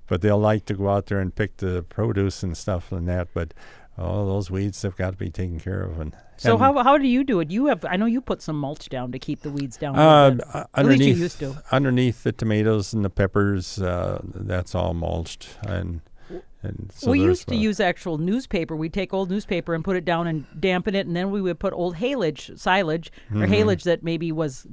but 0.06 0.20
they'll 0.22 0.38
like 0.38 0.64
to 0.66 0.74
go 0.74 0.88
out 0.88 1.06
there 1.06 1.20
and 1.20 1.34
pick 1.34 1.58
the 1.58 1.82
produce 1.82 2.42
and 2.42 2.56
stuff 2.56 2.92
and 2.92 3.08
that. 3.08 3.28
But 3.34 3.54
all 3.98 4.26
those 4.26 4.50
weeds 4.50 4.82
have 4.82 4.96
got 4.96 5.12
to 5.12 5.16
be 5.16 5.30
taken 5.30 5.58
care 5.60 5.82
of. 5.82 5.98
And 6.00 6.14
So 6.36 6.52
and, 6.52 6.60
how 6.60 6.82
how 6.82 6.98
do 6.98 7.06
you 7.06 7.24
do 7.24 7.40
it? 7.40 7.50
You 7.50 7.66
have 7.66 7.84
I 7.84 7.96
know 7.96 8.06
you 8.06 8.20
put 8.20 8.42
some 8.42 8.58
mulch 8.58 8.88
down 8.88 9.12
to 9.12 9.18
keep 9.18 9.40
the 9.40 9.50
weeds 9.50 9.76
down. 9.76 9.96
uh, 9.96 10.36
uh, 10.52 10.64
At 10.74 10.86
least 10.86 11.00
you 11.02 11.12
underneath 11.12 11.18
used 11.18 11.38
to. 11.40 11.62
underneath 11.72 12.22
the 12.22 12.32
tomatoes 12.32 12.92
and 12.92 13.04
the 13.04 13.10
peppers, 13.10 13.80
uh, 13.80 14.20
that's 14.22 14.74
all 14.74 14.92
mulched 14.94 15.48
and 15.66 16.00
and 16.66 16.92
so 16.94 17.10
we 17.10 17.20
used 17.20 17.48
to 17.48 17.56
use 17.56 17.80
actual 17.80 18.18
newspaper. 18.18 18.76
We'd 18.76 18.92
take 18.92 19.14
old 19.14 19.30
newspaper 19.30 19.74
and 19.74 19.84
put 19.84 19.96
it 19.96 20.04
down 20.04 20.26
and 20.26 20.46
dampen 20.60 20.94
it, 20.94 21.06
and 21.06 21.16
then 21.16 21.30
we 21.30 21.40
would 21.40 21.58
put 21.58 21.72
old 21.72 21.96
haylage, 21.96 22.58
silage, 22.58 23.10
or 23.34 23.46
haylage 23.46 23.84
that 23.84 24.02
maybe 24.02 24.32
was 24.32 24.66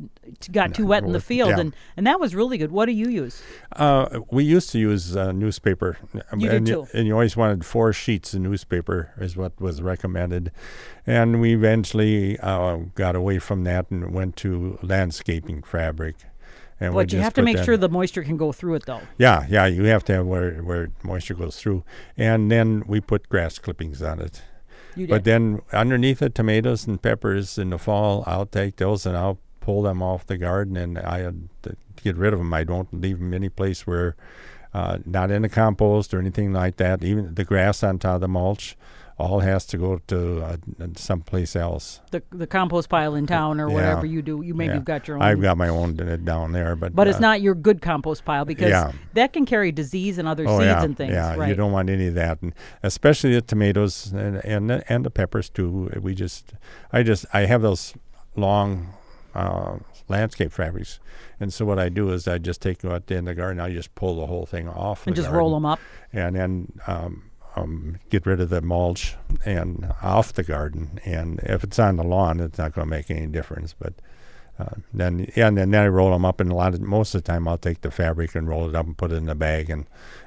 got 0.52 0.74
too 0.74 0.86
wet 0.86 1.04
in 1.04 1.12
the 1.12 1.22
field, 1.22 1.52
yeah. 1.52 1.60
and 1.60 1.76
and 1.96 2.08
that 2.08 2.20
was 2.20 2.36
really 2.36 2.58
good. 2.58 2.72
What 2.72 2.86
do 2.86 2.92
you 2.92 3.10
use? 3.10 3.42
Uh, 3.76 4.20
we 4.32 4.44
used 4.44 4.72
to 4.72 4.80
use 4.80 5.16
uh, 5.16 5.32
newspaper. 5.32 5.98
You 6.34 6.50
did 6.50 6.54
and, 6.54 6.68
too. 6.68 6.88
and 6.94 7.08
you 7.08 7.14
always 7.14 7.38
wanted 7.38 7.66
four 7.66 7.94
sheets 7.94 8.34
of 8.34 8.42
newspaper 8.42 9.12
is 9.18 9.38
what 9.38 9.60
was 9.62 9.82
recommended, 9.82 10.52
and 11.06 11.40
we 11.40 11.54
eventually 11.54 12.40
uh, 12.40 12.78
got 12.96 13.16
away 13.16 13.40
from 13.40 13.64
that 13.64 13.90
and 13.92 14.14
went 14.14 14.36
to 14.38 14.80
landscaping 14.82 15.64
fabric. 15.64 16.16
And 16.84 16.94
But 16.94 17.14
you 17.14 17.20
have 17.20 17.34
to 17.36 17.42
make 17.42 17.58
sure 17.60 17.78
the 17.78 17.88
moisture 17.88 18.24
can 18.24 18.36
go 18.36 18.52
through 18.52 18.76
it, 18.76 18.86
though. 18.86 19.02
Yeah, 19.18 19.46
yeah, 19.50 19.66
you 19.68 19.86
have 19.86 20.04
to 20.06 20.14
have 20.16 20.26
where 20.26 20.56
where 20.62 20.90
moisture 21.02 21.34
goes 21.34 21.58
through, 21.58 21.84
and 22.18 22.52
then 22.52 22.84
we 22.86 23.00
put 23.00 23.30
grass 23.30 23.58
clippings 23.58 24.02
on 24.02 24.20
it. 24.20 24.42
You 24.96 25.08
But 25.08 25.24
did. 25.24 25.32
then 25.32 25.62
underneath 25.72 26.20
the 26.20 26.30
tomatoes 26.30 26.86
and 26.86 27.02
peppers 27.02 27.58
in 27.58 27.70
the 27.70 27.80
fall, 27.80 28.24
I'll 28.28 28.46
take 28.46 28.76
those 28.76 29.06
and 29.06 29.18
I'll 29.18 29.40
pull 29.62 29.84
them 29.84 30.04
off 30.04 30.28
the 30.28 30.38
garden, 30.38 30.76
and 30.76 31.00
I 31.00 31.24
uh, 31.24 31.32
get 32.04 32.18
rid 32.18 32.34
of 32.34 32.40
them. 32.40 32.54
I 32.54 32.64
don't 32.66 32.94
leave 32.94 33.20
them 33.20 33.34
any 33.34 33.50
place 33.50 33.88
where, 33.88 34.16
uh, 34.74 35.00
not 35.06 35.32
in 35.32 35.44
the 35.44 35.50
compost 35.50 36.14
or 36.14 36.20
anything 36.20 36.52
like 36.52 36.76
that. 36.78 37.04
Even 37.04 37.34
the 37.34 37.46
grass 37.46 37.82
on 37.82 37.98
top 37.98 38.16
of 38.16 38.22
the 38.22 38.28
mulch, 38.28 38.76
all 39.24 39.40
has 39.40 39.66
to 39.68 39.78
go 39.78 40.00
to 40.08 40.42
uh, 40.44 40.58
someplace 40.96 41.56
else. 41.56 42.02
the 42.12 42.22
the 42.32 42.46
compost 42.48 42.90
pile 42.90 43.16
in 43.16 43.26
town 43.26 43.60
or 43.62 43.68
Yeah. 43.70 43.74
whatever 43.76 44.06
you 44.06 44.22
do, 44.22 44.42
you 44.44 44.54
maybe 44.54 44.70
Yeah. 44.70 44.76
you've 44.76 44.86
got 44.86 45.08
your 45.08 45.18
own. 45.18 45.24
I've 45.24 45.42
got 45.42 45.58
my 45.58 45.70
own 45.70 46.00
uh, 46.00 46.18
down 46.18 46.52
there, 46.52 46.76
but 46.76 46.94
but 46.96 47.08
it's 47.08 47.18
uh, 47.18 47.28
not 47.30 47.42
your 47.42 47.56
good 47.56 47.82
compost 47.82 48.26
pile 48.26 48.46
because 48.46 48.70
Yeah. 48.70 48.92
that 49.14 49.34
can 49.34 49.46
carry 49.46 49.72
disease 49.72 50.18
and 50.20 50.28
other 50.28 50.46
Oh 50.48 50.60
seeds 50.60 50.84
and 50.84 50.98
things. 50.98 51.14
yeah. 51.14 51.36
right. 51.36 51.50
You 51.50 51.56
don't 51.56 51.72
want 51.72 51.90
any 51.90 52.08
of 52.08 52.16
that, 52.16 52.42
and 52.42 52.54
especially 52.84 53.34
the 53.34 53.42
tomatoes 53.42 54.12
and 54.12 54.38
and 54.46 54.70
the, 54.70 54.84
and 54.92 55.06
the 55.06 55.10
peppers 55.12 55.50
too. 55.50 55.90
We 56.02 56.14
just, 56.16 56.54
I 56.92 57.04
just, 57.04 57.26
I 57.34 57.46
have 57.46 57.62
those 57.62 57.94
long 58.36 58.94
uh, 59.36 59.78
landscape 60.10 60.52
fabrics, 60.52 61.00
and 61.40 61.52
so 61.54 61.66
what 61.66 61.80
I 61.80 61.90
do 61.90 62.10
is 62.12 62.28
I 62.28 62.38
just 62.38 62.62
take 62.62 62.80
them 62.80 62.92
out 62.92 63.10
in 63.10 63.26
the 63.26 63.34
garden. 63.34 63.60
I 63.60 63.72
just 63.74 63.96
pull 63.96 64.16
the 64.20 64.28
whole 64.28 64.46
thing 64.46 64.68
off 64.70 65.08
and 65.08 65.16
just 65.16 65.30
roll 65.30 65.54
them 65.54 65.66
up. 65.66 65.80
and 66.12 66.36
then 66.36 66.72
um, 66.88 67.24
um, 67.56 67.98
get 68.10 68.26
rid 68.26 68.42
of 68.42 68.50
the 68.50 68.62
mulch 68.62 69.16
and 69.46 69.94
off 70.02 70.34
the 70.34 70.44
garden. 70.44 71.00
And 71.06 71.40
if 71.44 71.64
it's 71.64 71.80
on 71.80 71.98
the 71.98 72.04
lawn, 72.04 72.40
it's 72.40 72.58
not 72.58 72.74
going 72.74 72.88
to 72.88 72.90
make 72.90 73.12
any 73.12 73.28
difference. 73.28 73.76
But 73.78 73.94
uh, 74.60 74.76
then, 74.94 75.32
yeah, 75.36 75.48
and 75.48 75.58
then, 75.58 75.74
I 75.74 75.88
roll 75.88 76.12
them 76.12 76.26
up, 76.26 76.40
and 76.40 76.52
a 76.52 76.56
lot 76.56 76.74
of 76.74 76.82
most 76.82 77.16
of 77.16 77.24
the 77.24 77.32
time 77.32 77.48
I'll 77.48 77.58
take 77.58 77.82
the 77.82 77.90
fabric 77.90 78.36
and 78.36 78.48
roll 78.48 78.70
it 78.70 78.76
up 78.76 78.86
and 78.86 78.98
put 78.98 79.12
it 79.12 79.16
in 79.16 79.30
a 79.30 79.36
bag 79.36 79.70
and 79.70 79.86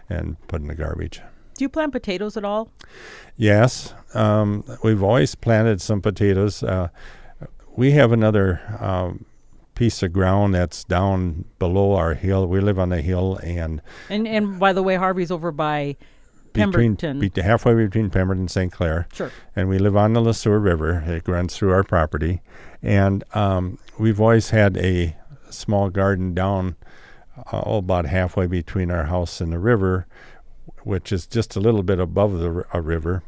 and 0.08 0.36
put 0.48 0.60
in 0.60 0.66
the 0.66 0.74
garbage. 0.74 1.20
Do 1.54 1.64
you 1.64 1.68
plant 1.68 1.92
potatoes 1.92 2.36
at 2.36 2.44
all? 2.44 2.70
Yes, 3.36 3.94
um, 4.14 4.64
we've 4.82 5.02
always 5.02 5.34
planted 5.34 5.80
some 5.80 6.02
potatoes. 6.02 6.62
Uh, 6.62 6.88
we 7.76 7.92
have 7.92 8.10
another 8.10 8.60
um, 8.80 9.24
piece 9.74 10.02
of 10.02 10.12
ground 10.12 10.54
that's 10.54 10.82
down 10.84 11.44
below 11.58 11.94
our 11.94 12.14
hill. 12.14 12.46
We 12.46 12.60
live 12.60 12.80
on 12.80 12.92
a 12.92 13.00
hill, 13.00 13.38
and 13.44 13.80
And 14.10 14.26
and 14.26 14.58
by 14.58 14.72
the 14.72 14.82
way, 14.82 14.96
Harvey's 14.96 15.30
over 15.30 15.52
by 15.52 15.96
Pemberton. 16.58 17.18
be- 17.18 17.30
halfway 17.40 17.74
between 17.74 18.10
Pemberton 18.10 18.42
and 18.42 18.50
St. 18.50 18.72
Clair, 18.72 19.06
sure. 19.12 19.30
and 19.54 19.68
we 19.68 19.78
live 19.78 19.96
on 19.96 20.12
the 20.12 20.20
Le 20.20 20.34
Sueur 20.34 20.58
River. 20.58 21.02
It 21.06 21.26
runs 21.28 21.56
through 21.56 21.72
our 21.72 21.84
property, 21.84 22.40
and 22.82 23.24
um, 23.34 23.78
we've 23.98 24.20
always 24.20 24.50
had 24.50 24.76
a 24.76 25.16
small 25.50 25.90
garden 25.90 26.34
down 26.34 26.76
uh, 27.52 27.62
oh, 27.64 27.78
about 27.78 28.06
halfway 28.06 28.46
between 28.46 28.90
our 28.90 29.04
house 29.04 29.40
and 29.40 29.52
the 29.52 29.58
river, 29.58 30.06
which 30.82 31.12
is 31.12 31.26
just 31.26 31.56
a 31.56 31.60
little 31.60 31.82
bit 31.82 31.98
above 31.98 32.38
the 32.38 32.48
r- 32.50 32.66
a 32.72 32.80
river, 32.80 33.22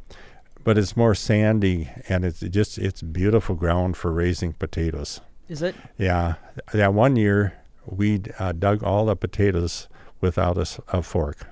but 0.64 0.76
it's 0.78 0.96
more 0.96 1.14
sandy 1.14 1.90
and 2.08 2.24
it's 2.24 2.40
just 2.40 2.78
it's 2.78 3.02
beautiful 3.02 3.54
ground 3.54 3.96
for 3.96 4.12
raising 4.12 4.52
potatoes. 4.52 5.20
Is 5.48 5.62
it? 5.62 5.74
Yeah, 5.96 6.34
that 6.72 6.92
one 6.92 7.16
year 7.16 7.54
we 7.86 8.20
uh, 8.38 8.52
dug 8.52 8.82
all 8.82 9.06
the 9.06 9.16
potatoes 9.16 9.88
without 10.20 10.58
a 10.88 11.02
fork. 11.02 11.46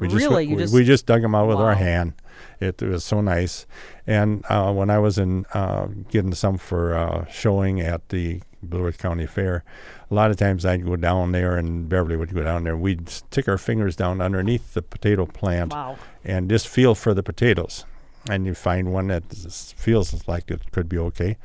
We 0.00 0.08
just 0.08 0.20
Really? 0.28 0.46
we, 0.48 0.56
just- 0.56 0.74
we 0.74 0.84
just 0.84 1.06
dug 1.06 1.22
them 1.22 1.34
out 1.34 1.48
with 1.48 1.58
our 1.58 1.74
hand. 1.74 2.14
It, 2.58 2.82
was 2.82 3.04
so 3.04 3.20
nice. 3.20 3.66
And 4.06 4.44
uh, 4.48 4.72
when 4.72 4.90
I 4.90 4.98
was 4.98 5.18
in 5.18 5.46
uh, 5.54 5.86
getting 6.10 6.34
some 6.34 6.58
for 6.58 6.94
uh, 6.94 7.24
showing 7.26 7.80
at 7.80 8.08
the 8.10 8.42
Blue 8.62 8.84
Earth 8.86 8.98
County 8.98 9.26
Fair, 9.26 9.64
a 10.10 10.14
lot 10.14 10.30
of 10.30 10.36
times 10.36 10.66
I'd 10.66 10.84
go 10.84 10.96
down 10.96 11.32
there, 11.32 11.56
and 11.56 11.88
Beverly 11.88 12.16
would 12.16 12.34
go 12.34 12.42
down 12.42 12.64
there. 12.64 12.76
We'd 12.76 13.08
stick 13.08 13.48
our 13.48 13.56
fingers 13.56 13.96
down 13.96 14.20
underneath 14.20 14.74
the 14.74 14.82
potato 14.82 15.24
plant 15.26 15.72
Wow. 15.72 15.96
and 16.24 16.50
just 16.50 16.68
feel 16.68 16.94
for 16.94 17.14
the 17.14 17.22
potatoes. 17.22 17.84
And 18.28 18.44
you 18.44 18.54
find 18.54 18.92
one 18.92 19.06
that 19.08 19.24
feels 19.76 20.26
like 20.28 20.50
it 20.50 20.70
could 20.72 20.88
be 20.88 20.98
okay. 20.98 21.38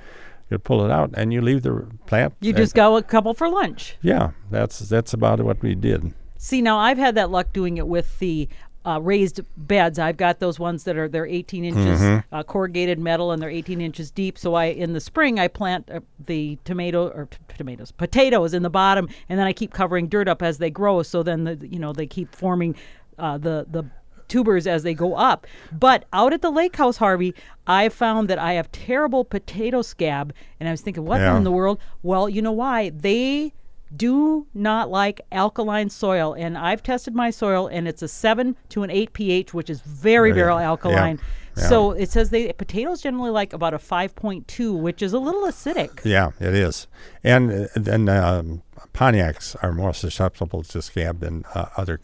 You 0.50 0.59
pull 0.59 0.83
it 0.85 0.91
out 0.91 1.12
and 1.13 1.31
you 1.31 1.41
leave 1.41 1.62
the 1.63 1.88
plant. 2.05 2.33
You 2.41 2.51
just 2.51 2.75
go 2.75 2.97
a 2.97 3.03
couple 3.03 3.33
for 3.33 3.47
lunch. 3.50 3.95
yeah. 4.01 4.31
That's 4.51 4.79
that's 4.79 5.13
about 5.13 5.39
what 5.41 5.62
we 5.62 5.75
did. 5.75 6.13
See, 6.45 6.61
now 6.61 6.77
I've 6.77 6.99
had 6.99 7.15
that 7.15 7.31
luck 7.31 7.53
doing 7.53 7.77
it 7.77 7.87
with 7.87 8.19
the 8.19 8.47
uh, 8.85 8.99
raised 9.01 9.41
beds. 9.57 9.97
I've 9.97 10.15
got 10.17 10.37
those 10.39 10.59
ones 10.59 10.83
that 10.83 10.95
are 10.95 11.07
they're 11.07 11.25
18 11.25 11.65
inches 11.65 11.99
Mm-hmm. 11.99 12.35
uh, 12.35 12.43
corrugated 12.43 12.99
metal 12.99 13.31
and 13.31 13.41
they're 13.41 13.49
18 13.49 13.81
inches 13.81 14.11
deep. 14.11 14.37
So 14.37 14.53
I 14.53 14.65
in 14.65 14.93
the 14.93 14.99
spring 14.99 15.39
I 15.39 15.47
plant 15.47 15.89
uh, 15.89 16.01
the 16.19 16.59
tomato 16.63 17.07
or 17.09 17.25
t- 17.31 17.37
tomatoes 17.57 17.91
potatoes 17.91 18.53
in 18.53 18.61
the 18.61 18.69
bottom, 18.69 19.09
and 19.27 19.39
then 19.39 19.47
I 19.47 19.53
keep 19.53 19.73
covering 19.73 20.07
dirt 20.07 20.27
up 20.27 20.43
as 20.43 20.59
they 20.59 20.69
grow. 20.69 21.01
So 21.01 21.23
then 21.23 21.45
the 21.45 21.67
you 21.67 21.79
know 21.79 21.93
they 21.93 22.05
keep 22.05 22.35
forming 22.35 22.75
uh, 23.17 23.39
the 23.39 23.65
the 23.67 23.83
tubers 24.27 24.67
as 24.67 24.83
they 24.83 24.93
go 24.93 25.15
up. 25.15 25.47
But 25.71 26.05
out 26.13 26.31
at 26.31 26.43
the 26.43 26.51
lake 26.51 26.75
house, 26.75 26.97
Harvey, 26.97 27.33
I 27.65 27.89
found 27.89 28.27
that 28.29 28.37
I 28.37 28.53
have 28.53 28.71
terrible 28.71 29.25
potato 29.25 29.81
scab, 29.81 30.31
and 30.59 30.69
I 30.69 30.71
was 30.71 30.81
thinking, 30.81 31.05
what 31.05 31.21
Yeah. 31.21 31.35
in 31.37 31.43
the 31.43 31.51
world? 31.51 31.79
Well, 32.03 32.29
you 32.29 32.43
know 32.43 32.51
why 32.51 32.89
they 32.91 33.53
do 33.95 34.47
not 34.53 34.89
like 34.89 35.21
alkaline 35.31 35.89
soil 35.89 36.33
and 36.33 36.57
i've 36.57 36.81
tested 36.81 37.13
my 37.15 37.29
soil 37.29 37.67
and 37.67 37.87
it's 37.87 38.01
a 38.01 38.07
7 38.07 38.55
to 38.69 38.83
an 38.83 38.89
8 38.89 39.13
ph 39.13 39.53
which 39.53 39.69
is 39.69 39.81
very 39.81 40.31
very 40.31 40.51
Yeah. 40.53 40.61
alkaline 40.69 41.19
Yeah. 41.57 41.67
so 41.69 41.91
it 41.91 42.09
says 42.09 42.29
they 42.31 42.51
potatoes 42.53 43.01
generally 43.01 43.29
like 43.29 43.53
about 43.53 43.73
a 43.73 43.77
5.2 43.77 44.77
which 44.79 45.01
is 45.01 45.13
a 45.13 45.19
little 45.19 45.43
acidic 45.43 46.03
Yeah, 46.03 46.31
it 46.39 46.53
is. 46.53 46.87
And 47.23 47.51
uh, 47.51 47.67
then 47.75 48.09
um, 48.09 48.61
Pontiacs 48.93 49.55
are 49.63 49.71
more 49.71 49.93
susceptible 49.93 50.63
to 50.63 50.81
scab 50.81 51.19
than 51.21 51.45
uh, 51.53 51.67
other 51.77 51.99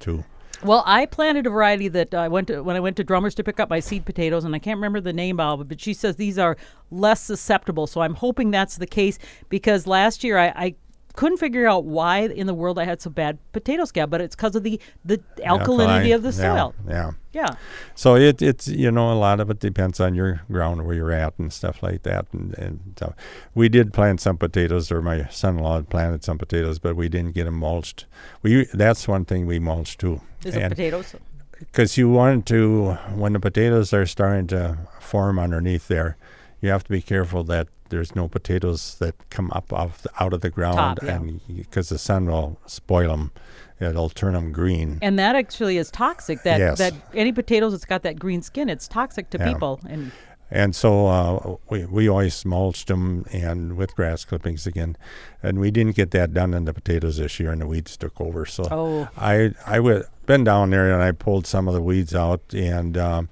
too. 0.00 0.24
well 0.64 0.82
i 0.86 1.06
planted 1.06 1.46
a 1.46 1.50
variety 1.50 1.86
that 1.88 2.12
i 2.14 2.26
went 2.26 2.48
to 2.48 2.62
when 2.62 2.74
i 2.76 2.80
went 2.80 2.96
to 2.96 3.04
drummers 3.04 3.34
to 3.34 3.44
pick 3.44 3.60
up 3.60 3.70
my 3.70 3.78
seed 3.80 4.04
potatoes 4.04 4.42
and 4.44 4.54
i 4.54 4.58
can't 4.58 4.76
remember 4.78 5.00
the 5.00 5.12
name 5.12 5.38
of 5.38 5.60
it 5.60 5.68
but 5.68 5.80
she 5.80 5.94
says 5.94 6.16
these 6.16 6.36
are 6.38 6.56
less 6.90 7.20
susceptible 7.20 7.86
so 7.86 8.00
i'm 8.00 8.14
hoping 8.14 8.50
that's 8.50 8.76
the 8.78 8.86
case 8.86 9.18
because 9.48 9.86
last 9.86 10.24
year 10.24 10.36
i, 10.38 10.46
I 10.56 10.74
couldn't 11.18 11.38
figure 11.38 11.66
out 11.66 11.84
why 11.84 12.20
in 12.20 12.46
the 12.46 12.54
world 12.54 12.78
I 12.78 12.84
had 12.84 13.02
so 13.02 13.10
bad 13.10 13.38
potato 13.50 13.84
scab, 13.86 14.08
but 14.08 14.20
it's 14.20 14.36
because 14.36 14.54
of 14.54 14.62
the 14.62 14.78
the 15.04 15.18
alkalinity 15.38 15.48
Alkaline, 15.48 16.12
of 16.12 16.22
the 16.22 16.32
soil. 16.32 16.74
Yeah. 16.88 17.10
Yeah. 17.32 17.56
So 17.96 18.14
it 18.14 18.40
it's 18.40 18.68
you 18.68 18.92
know 18.92 19.12
a 19.12 19.18
lot 19.18 19.40
of 19.40 19.50
it 19.50 19.58
depends 19.58 19.98
on 19.98 20.14
your 20.14 20.42
ground 20.48 20.86
where 20.86 20.94
you're 20.94 21.10
at 21.10 21.34
and 21.36 21.52
stuff 21.52 21.82
like 21.82 22.04
that. 22.04 22.26
And, 22.32 22.56
and 22.56 22.94
so 22.96 23.14
we 23.52 23.68
did 23.68 23.92
plant 23.92 24.20
some 24.20 24.38
potatoes, 24.38 24.92
or 24.92 25.02
my 25.02 25.26
son-in-law 25.26 25.74
had 25.74 25.90
planted 25.90 26.22
some 26.22 26.38
potatoes, 26.38 26.78
but 26.78 26.94
we 26.94 27.08
didn't 27.08 27.34
get 27.34 27.46
them 27.46 27.58
mulched. 27.58 28.06
We 28.42 28.66
that's 28.72 29.08
one 29.08 29.24
thing 29.24 29.44
we 29.44 29.58
mulch 29.58 29.98
too. 29.98 30.20
Is 30.44 30.54
it 30.54 30.68
potatoes? 30.68 31.16
because 31.58 31.98
you 31.98 32.08
want 32.08 32.46
to 32.46 32.92
when 33.16 33.32
the 33.32 33.40
potatoes 33.40 33.92
are 33.92 34.06
starting 34.06 34.46
to 34.46 34.78
form 35.00 35.36
underneath 35.40 35.88
there 35.88 36.16
you 36.60 36.68
have 36.68 36.84
to 36.84 36.90
be 36.90 37.02
careful 37.02 37.44
that 37.44 37.68
there's 37.90 38.14
no 38.14 38.28
potatoes 38.28 38.96
that 38.98 39.14
come 39.30 39.50
up 39.52 39.72
off 39.72 40.02
the, 40.02 40.10
out 40.20 40.32
of 40.32 40.40
the 40.40 40.50
ground 40.50 40.76
Top, 40.76 40.98
yeah. 41.02 41.16
and 41.16 41.40
because 41.56 41.88
the 41.88 41.98
sun 41.98 42.26
will 42.26 42.58
spoil 42.66 43.08
them 43.10 43.32
it'll 43.80 44.10
turn 44.10 44.32
them 44.34 44.50
green 44.52 44.98
And 45.02 45.18
that 45.18 45.36
actually 45.36 45.76
is 45.78 45.90
toxic. 45.90 46.42
That 46.42 46.58
Yes. 46.58 46.78
that 46.78 46.94
any 47.14 47.30
potatoes 47.32 47.72
that's 47.72 47.84
got 47.84 48.02
that 48.02 48.18
green 48.18 48.42
skin, 48.42 48.68
it's 48.68 48.88
toxic 48.88 49.30
to 49.30 49.38
Yeah. 49.38 49.52
people. 49.52 49.80
And 49.88 50.10
and 50.50 50.74
so 50.74 51.06
uh, 51.08 51.56
we, 51.70 51.84
we 51.84 52.08
always 52.08 52.44
mulched 52.46 52.88
them 52.88 53.24
and 53.32 53.76
with 53.76 53.94
grass 53.94 54.24
clippings 54.24 54.66
again 54.66 54.96
and 55.42 55.58
we 55.60 55.70
didn't 55.70 55.94
get 55.94 56.10
that 56.12 56.32
done 56.32 56.54
in 56.54 56.64
the 56.64 56.72
potatoes 56.72 57.18
this 57.18 57.38
year 57.38 57.50
and 57.52 57.60
the 57.60 57.66
weeds 57.66 57.96
took 57.98 58.18
over 58.20 58.46
so 58.46 58.64
Oh. 58.70 59.08
I 59.16 59.52
I 59.66 59.78
would 59.78 60.04
been 60.26 60.44
down 60.44 60.70
there 60.70 60.90
and 60.92 61.02
I 61.02 61.12
pulled 61.12 61.46
some 61.46 61.68
of 61.68 61.74
the 61.74 61.82
weeds 61.82 62.14
out 62.14 62.42
and 62.54 62.96
um, 62.96 63.28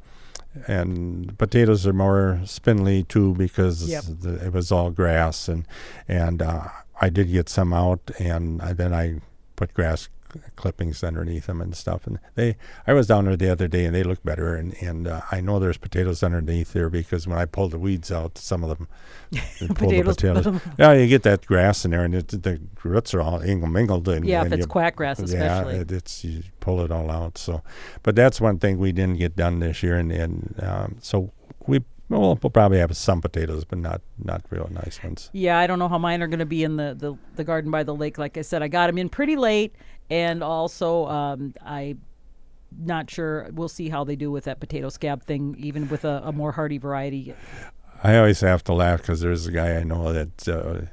and 0.66 1.36
potatoes 1.38 1.86
are 1.86 1.92
more 1.92 2.40
spindly 2.44 3.02
too 3.04 3.34
because 3.34 3.88
Yep. 3.88 4.04
the, 4.20 4.46
it 4.46 4.52
was 4.52 4.72
all 4.72 4.90
grass 4.90 5.48
and 5.48 5.66
and 6.08 6.42
uh, 6.42 6.68
I 7.00 7.08
did 7.10 7.30
get 7.30 7.48
some 7.48 7.72
out 7.72 8.10
and 8.18 8.60
I, 8.62 8.72
then 8.72 8.92
I 8.94 9.20
put 9.56 9.74
grass 9.74 10.08
clippings 10.56 11.02
underneath 11.04 11.46
them 11.46 11.60
and 11.60 11.76
stuff 11.76 12.06
and 12.06 12.18
they 12.34 12.56
I 12.86 12.92
was 12.92 13.06
down 13.06 13.24
there 13.24 13.36
the 13.36 13.50
other 13.50 13.68
day 13.68 13.84
and 13.84 13.94
they 13.94 14.02
look 14.02 14.22
better 14.22 14.54
and 14.54 14.74
and 14.80 15.06
uh, 15.08 15.20
I 15.30 15.40
know 15.40 15.58
there's 15.58 15.78
potatoes 15.78 16.22
underneath 16.22 16.72
there 16.72 16.88
because 16.90 17.26
when 17.26 17.38
I 17.38 17.44
pulled 17.44 17.72
the 17.72 17.78
weeds 17.78 18.10
out 18.12 18.38
some 18.38 18.64
of 18.64 18.76
them 18.76 18.88
pulled 19.74 19.92
the 19.92 20.02
Potatoes- 20.02 20.60
yeah 20.78 20.92
you 20.92 21.06
get 21.06 21.22
that 21.24 21.46
grass 21.46 21.84
in 21.84 21.90
there 21.90 22.04
and 22.04 22.14
it, 22.14 22.28
the 22.28 22.60
roots 22.84 23.14
are 23.14 23.20
all 23.20 23.40
mingled 23.40 24.08
and 24.08 24.26
yeah, 24.26 24.40
if 24.40 24.46
and 24.46 24.54
it's 24.54 24.62
you- 24.62 24.66
quackgrass 24.66 25.22
especially. 25.22 25.74
yeah, 25.74 25.80
it, 25.80 25.92
it's 25.92 26.24
you 26.24 26.42
pull 26.60 26.80
it 26.80 26.90
all 26.90 27.10
out. 27.10 27.38
So, 27.38 27.62
but 28.02 28.16
that's 28.16 28.40
one 28.40 28.58
thing 28.58 28.78
we 28.78 28.92
didn't 28.92 29.18
get 29.18 29.36
done 29.36 29.60
this 29.60 29.82
year, 29.82 29.96
and 29.96 30.10
and 30.12 30.54
um, 30.62 30.96
so 31.00 31.32
we 31.66 31.80
well, 32.08 32.38
we'll 32.40 32.50
probably 32.50 32.78
have 32.78 32.96
some 32.96 33.20
potatoes, 33.20 33.64
but 33.64 33.78
not 33.78 34.00
not 34.22 34.42
real 34.50 34.68
nice 34.72 35.02
ones. 35.02 35.30
Yeah, 35.32 35.58
I 35.58 35.66
don't 35.66 35.78
know 35.78 35.88
how 35.88 35.98
mine 35.98 36.22
are 36.22 36.28
going 36.28 36.38
to 36.38 36.46
be 36.46 36.62
in 36.62 36.76
the, 36.76 36.94
the, 36.96 37.16
the 37.34 37.44
garden 37.44 37.70
by 37.70 37.82
the 37.82 37.94
lake. 37.94 38.16
Like 38.18 38.36
I 38.36 38.42
said, 38.42 38.62
I 38.62 38.68
got 38.68 38.86
them 38.86 38.98
in 38.98 39.08
pretty 39.08 39.34
late, 39.36 39.74
and 40.10 40.42
also 40.42 41.06
um, 41.06 41.54
I 41.64 41.96
not 42.78 43.10
sure. 43.10 43.48
We'll 43.52 43.68
see 43.68 43.88
how 43.88 44.04
they 44.04 44.16
do 44.16 44.30
with 44.30 44.44
that 44.44 44.60
potato 44.60 44.88
scab 44.88 45.22
thing, 45.22 45.56
even 45.58 45.88
with 45.88 46.04
a, 46.04 46.22
a 46.24 46.32
more 46.32 46.52
hardy 46.52 46.78
variety. 46.78 47.34
I 48.02 48.16
always 48.18 48.40
have 48.40 48.62
to 48.64 48.74
laugh 48.74 49.00
because 49.00 49.20
there's 49.20 49.46
a 49.46 49.52
guy 49.52 49.76
I 49.76 49.82
know 49.84 50.12
that 50.12 50.48
uh, 50.48 50.86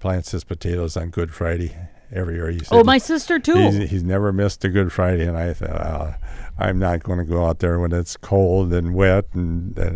plants 0.00 0.30
his 0.30 0.44
potatoes 0.44 0.96
on 0.96 1.10
Good 1.10 1.32
Friday 1.32 1.74
every 2.12 2.34
year. 2.34 2.50
He 2.50 2.60
said 2.60 2.68
Oh, 2.70 2.84
my 2.84 2.98
sister 2.98 3.38
too. 3.38 3.56
He's, 3.56 3.90
he's 3.90 4.02
never 4.04 4.32
missed 4.32 4.64
a 4.64 4.68
Good 4.68 4.92
Friday, 4.92 5.26
and 5.26 5.36
I 5.36 5.52
thought, 5.52 5.80
uh, 5.80 6.12
I'm 6.58 6.78
not 6.78 7.02
going 7.02 7.18
to 7.18 7.24
go 7.24 7.46
out 7.46 7.58
there 7.58 7.80
when 7.80 7.92
it's 7.92 8.16
cold 8.16 8.72
and 8.72 8.94
wet 8.94 9.26
and 9.32 9.78
uh, 9.78 9.90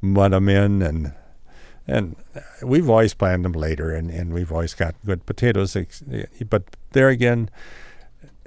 mud 0.00 0.32
them 0.32 0.48
in, 0.48 0.82
and 0.82 1.12
and 1.86 2.16
we've 2.62 2.88
always 2.88 3.12
planned 3.12 3.44
them 3.44 3.52
later, 3.52 3.90
and, 3.92 4.10
and 4.10 4.32
we've 4.32 4.50
always 4.50 4.72
got 4.72 4.94
good 5.04 5.26
potatoes. 5.26 5.76
But 6.48 6.76
there 6.92 7.10
again, 7.10 7.50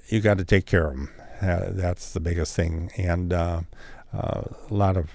you 0.08 0.22
got 0.22 0.38
to 0.38 0.46
take 0.46 0.66
care 0.66 0.88
of 0.88 0.94
them. 0.96 1.10
Uh, 1.42 1.66
that's 1.70 2.14
the 2.14 2.20
biggest 2.20 2.56
thing, 2.56 2.90
and 2.98 3.32
uh, 3.32 3.62
uh, 4.14 4.42
a 4.70 4.74
lot 4.74 4.98
of 4.98 5.12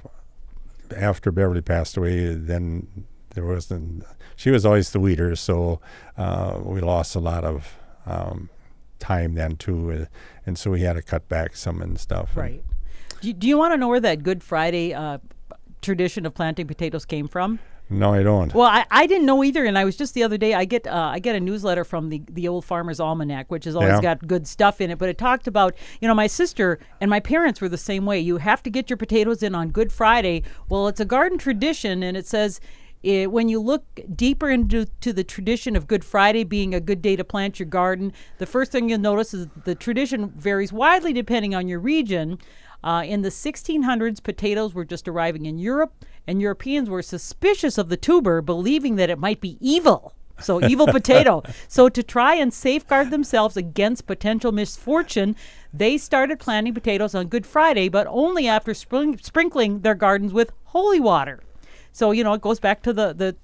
after 0.96 1.32
Beverly 1.32 1.62
passed 1.62 1.96
away, 1.96 2.34
then 2.34 2.86
there 3.34 3.44
wasn't. 3.44 4.04
She 4.36 4.50
was 4.50 4.64
always 4.64 4.90
the 4.90 5.00
weeder, 5.00 5.34
so 5.36 5.80
uh, 6.16 6.60
we 6.62 6.80
lost 6.80 7.14
a 7.16 7.20
lot 7.20 7.44
of 7.44 7.76
um, 8.06 8.50
time 9.00 9.34
then 9.34 9.56
too, 9.56 9.90
uh, 9.92 10.04
and 10.46 10.56
so 10.56 10.70
we 10.70 10.82
had 10.82 10.92
to 10.94 11.02
cut 11.02 11.28
back 11.28 11.56
some 11.56 11.82
and 11.82 11.98
stuff. 11.98 12.28
and- 12.30 12.36
Right. 12.36 12.64
Do 13.20 13.28
you, 13.28 13.34
you 13.48 13.56
want 13.58 13.72
to 13.72 13.76
know 13.76 13.88
where 13.88 14.00
that 14.00 14.22
Good 14.24 14.42
Friday 14.42 14.92
tradition 15.80 16.24
of 16.26 16.34
planting 16.34 16.66
potatoes 16.66 17.04
came 17.04 17.26
from? 17.28 17.58
No, 17.92 18.14
I 18.14 18.22
don't. 18.22 18.54
Well, 18.54 18.66
I, 18.68 18.84
I 18.90 19.06
didn't 19.06 19.26
know 19.26 19.44
either, 19.44 19.64
and 19.64 19.76
I 19.78 19.84
was 19.84 19.96
just 19.96 20.14
the 20.14 20.22
other 20.22 20.38
day. 20.38 20.54
I 20.54 20.64
get 20.64 20.86
uh, 20.86 21.10
I 21.12 21.18
get 21.18 21.36
a 21.36 21.40
newsletter 21.40 21.84
from 21.84 22.08
the 22.08 22.22
the 22.30 22.48
Old 22.48 22.64
Farmer's 22.64 23.00
Almanac, 23.00 23.50
which 23.50 23.64
has 23.66 23.76
always 23.76 23.92
Yeah. 23.94 24.00
got 24.00 24.26
good 24.26 24.46
stuff 24.46 24.80
in 24.80 24.90
it. 24.90 24.98
But 24.98 25.08
it 25.08 25.18
talked 25.18 25.46
about 25.46 25.74
you 26.00 26.08
know 26.08 26.14
my 26.14 26.26
sister 26.26 26.78
and 27.00 27.10
my 27.10 27.20
parents 27.20 27.60
were 27.60 27.68
the 27.68 27.78
same 27.78 28.06
way. 28.06 28.18
You 28.20 28.38
have 28.38 28.62
to 28.64 28.70
get 28.70 28.88
your 28.90 28.96
potatoes 28.96 29.42
in 29.42 29.54
on 29.54 29.68
Good 29.70 29.92
Friday. 29.92 30.42
Well, 30.68 30.88
it's 30.88 31.00
a 31.00 31.04
garden 31.04 31.38
tradition, 31.38 32.02
and 32.02 32.16
it 32.16 32.26
says. 32.26 32.60
It, 33.04 33.32
when 33.32 33.48
you 33.48 33.58
look 33.60 33.84
deeper 34.14 34.48
into 34.48 34.84
to 35.00 35.12
the 35.12 35.24
tradition 35.24 35.74
of 35.74 35.88
Good 35.88 36.04
Friday 36.04 36.44
being 36.44 36.72
a 36.72 36.78
good 36.78 37.02
day 37.02 37.16
to 37.16 37.24
plant 37.24 37.58
your 37.58 37.66
garden, 37.66 38.12
the 38.38 38.46
first 38.46 38.70
thing 38.70 38.88
you'll 38.88 39.00
notice 39.00 39.34
is 39.34 39.48
the 39.64 39.74
tradition 39.74 40.30
varies 40.36 40.72
widely 40.72 41.12
depending 41.12 41.52
on 41.52 41.66
your 41.66 41.80
region. 41.80 42.38
Uh, 42.84 43.02
in 43.06 43.22
the 43.22 43.28
1600s, 43.28 44.22
potatoes 44.22 44.74
were 44.74 44.84
just 44.84 45.06
arriving 45.06 45.46
in 45.46 45.58
Europe, 45.58 46.04
and 46.26 46.40
Europeans 46.40 46.90
were 46.90 47.02
suspicious 47.02 47.78
of 47.78 47.88
the 47.88 47.96
tuber, 47.96 48.42
believing 48.42 48.96
that 48.96 49.10
it 49.10 49.18
might 49.18 49.40
be 49.40 49.56
evil. 49.60 50.14
So, 50.40 50.64
evil 50.64 50.86
potato. 50.98 51.42
So, 51.68 51.88
to 51.88 52.02
try 52.02 52.34
and 52.34 52.52
safeguard 52.52 53.10
themselves 53.10 53.56
against 53.56 54.06
potential 54.06 54.50
misfortune, 54.50 55.36
they 55.72 55.96
started 55.98 56.40
planting 56.40 56.74
potatoes 56.74 57.14
on 57.14 57.28
Good 57.28 57.46
Friday, 57.46 57.88
but 57.88 58.06
only 58.08 58.48
after 58.48 58.74
spring- 58.74 59.18
sprinkling 59.18 59.80
their 59.80 59.94
gardens 59.94 60.32
with 60.32 60.52
holy 60.64 61.00
water. 61.00 61.40
So, 61.92 62.10
you 62.10 62.24
know, 62.24 62.32
it 62.32 62.40
goes 62.40 62.58
back 62.58 62.82
to 62.82 62.92
the, 62.92 63.12
the 63.12 63.36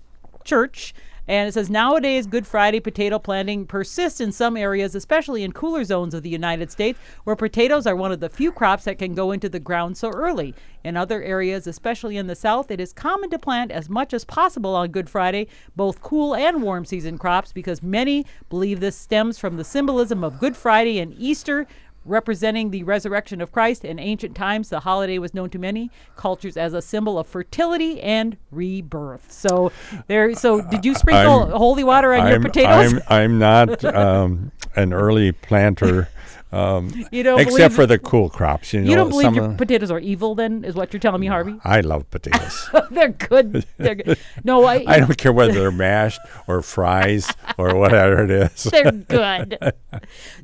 church 0.45 0.95
And 1.29 1.47
it 1.47 1.53
says 1.53 1.69
nowadays, 1.69 2.27
Good 2.27 2.47
Friday 2.47 2.81
potato 2.81 3.19
planting 3.19 3.67
persists 3.67 4.19
in 4.19 4.33
some 4.33 4.57
areas, 4.57 4.95
especially 4.95 5.45
in 5.45 5.53
cooler 5.53 5.85
zones 5.85 6.15
of 6.15 6.23
the 6.23 6.31
United 6.31 6.71
States, 6.71 6.99
where 7.25 7.37
potatoes 7.37 7.87
are 7.87 7.95
one 7.95 8.13
of 8.13 8.21
the 8.21 8.31
few 8.31 8.51
crops 8.51 8.85
that 8.85 8.99
can 8.99 9.15
go 9.15 9.31
into 9.31 9.51
the 9.51 9.61
ground 9.61 9.99
so 9.99 10.09
early. 10.09 10.55
In 10.85 10.97
other 10.97 11.23
areas, 11.23 11.67
especially 11.67 12.17
in 12.17 12.29
the 12.29 12.35
South, 12.35 12.71
it 12.71 12.81
is 12.81 12.95
common 12.95 13.29
to 13.29 13.39
plant 13.39 13.71
as 13.71 13.91
much 13.91 14.15
as 14.15 14.25
possible 14.25 14.75
on 14.75 14.91
Good 14.91 15.11
Friday, 15.11 15.49
both 15.77 16.01
cool 16.01 16.35
and 16.35 16.63
warm 16.63 16.87
season 16.87 17.19
crops, 17.19 17.53
because 17.53 17.83
many 17.83 18.25
believe 18.49 18.81
this 18.81 18.97
stems 18.97 19.39
from 19.39 19.59
the 19.59 19.65
symbolism 19.65 20.25
of 20.25 20.41
Good 20.41 20.57
Friday 20.57 20.99
and 20.99 21.13
Easter, 21.19 21.67
representing 22.09 22.71
the 22.71 22.83
resurrection 22.83 23.41
of 23.41 23.53
Christ. 23.53 23.85
In 23.85 23.99
ancient 23.99 24.35
times, 24.35 24.71
the 24.71 24.81
holiday 24.81 25.19
was 25.19 25.35
known 25.35 25.51
to 25.51 25.59
many 25.59 25.91
cultures 26.17 26.57
as 26.57 26.75
a 26.75 26.83
symbol 26.83 27.19
of 27.19 27.27
fertility 27.27 28.01
and 28.01 28.37
rebirth. 28.51 29.31
So, 29.31 29.73
there. 30.07 30.35
So, 30.35 30.63
did 30.63 30.85
you 30.85 30.95
sprinkle 30.95 31.41
I'm- 31.45 31.51
holy 31.51 31.85
water 31.85 32.15
on 32.15 32.27
your 32.27 32.37
I'm, 32.37 32.43
potatoes? 32.43 32.95
I'm, 32.95 33.03
I'm 33.09 33.39
not 33.39 33.85
um, 33.85 34.53
an 34.75 34.93
early 34.93 35.33
planter, 35.33 36.09
um, 36.51 36.91
you 37.11 37.23
don't 37.23 37.41
except 37.41 37.75
for 37.75 37.87
the 37.87 37.99
cool 37.99 38.31
crops. 38.31 38.73
You, 38.73 38.81
know, 38.81 38.91
you 38.91 38.97
don't 38.97 39.11
believe 39.11 39.27
some 39.27 39.35
your 39.35 39.53
potatoes 39.53 39.91
are 39.91 39.99
evil. 39.99 40.35
Then 40.35 40.65
is 40.65 40.75
what 40.75 40.93
you're 40.93 41.01
telling 41.01 41.21
me, 41.21 41.27
Harvey? 41.27 41.61
I 41.63 41.81
love 41.81 42.11
potatoes. 42.11 42.71
They're 42.91 43.11
good. 43.11 43.67
They're 43.77 43.95
good. 43.95 44.19
No, 44.45 44.65
I. 44.65 44.85
I 44.87 45.01
don't 45.01 45.19
care 45.19 45.33
whether 45.33 45.53
they're 45.53 45.71
mashed 45.71 46.21
or 46.47 46.63
fries 46.63 47.31
or 47.59 47.77
whatever 47.77 48.25
it 48.25 48.31
is. 48.31 48.65
They're 48.65 48.93
good. 48.93 49.59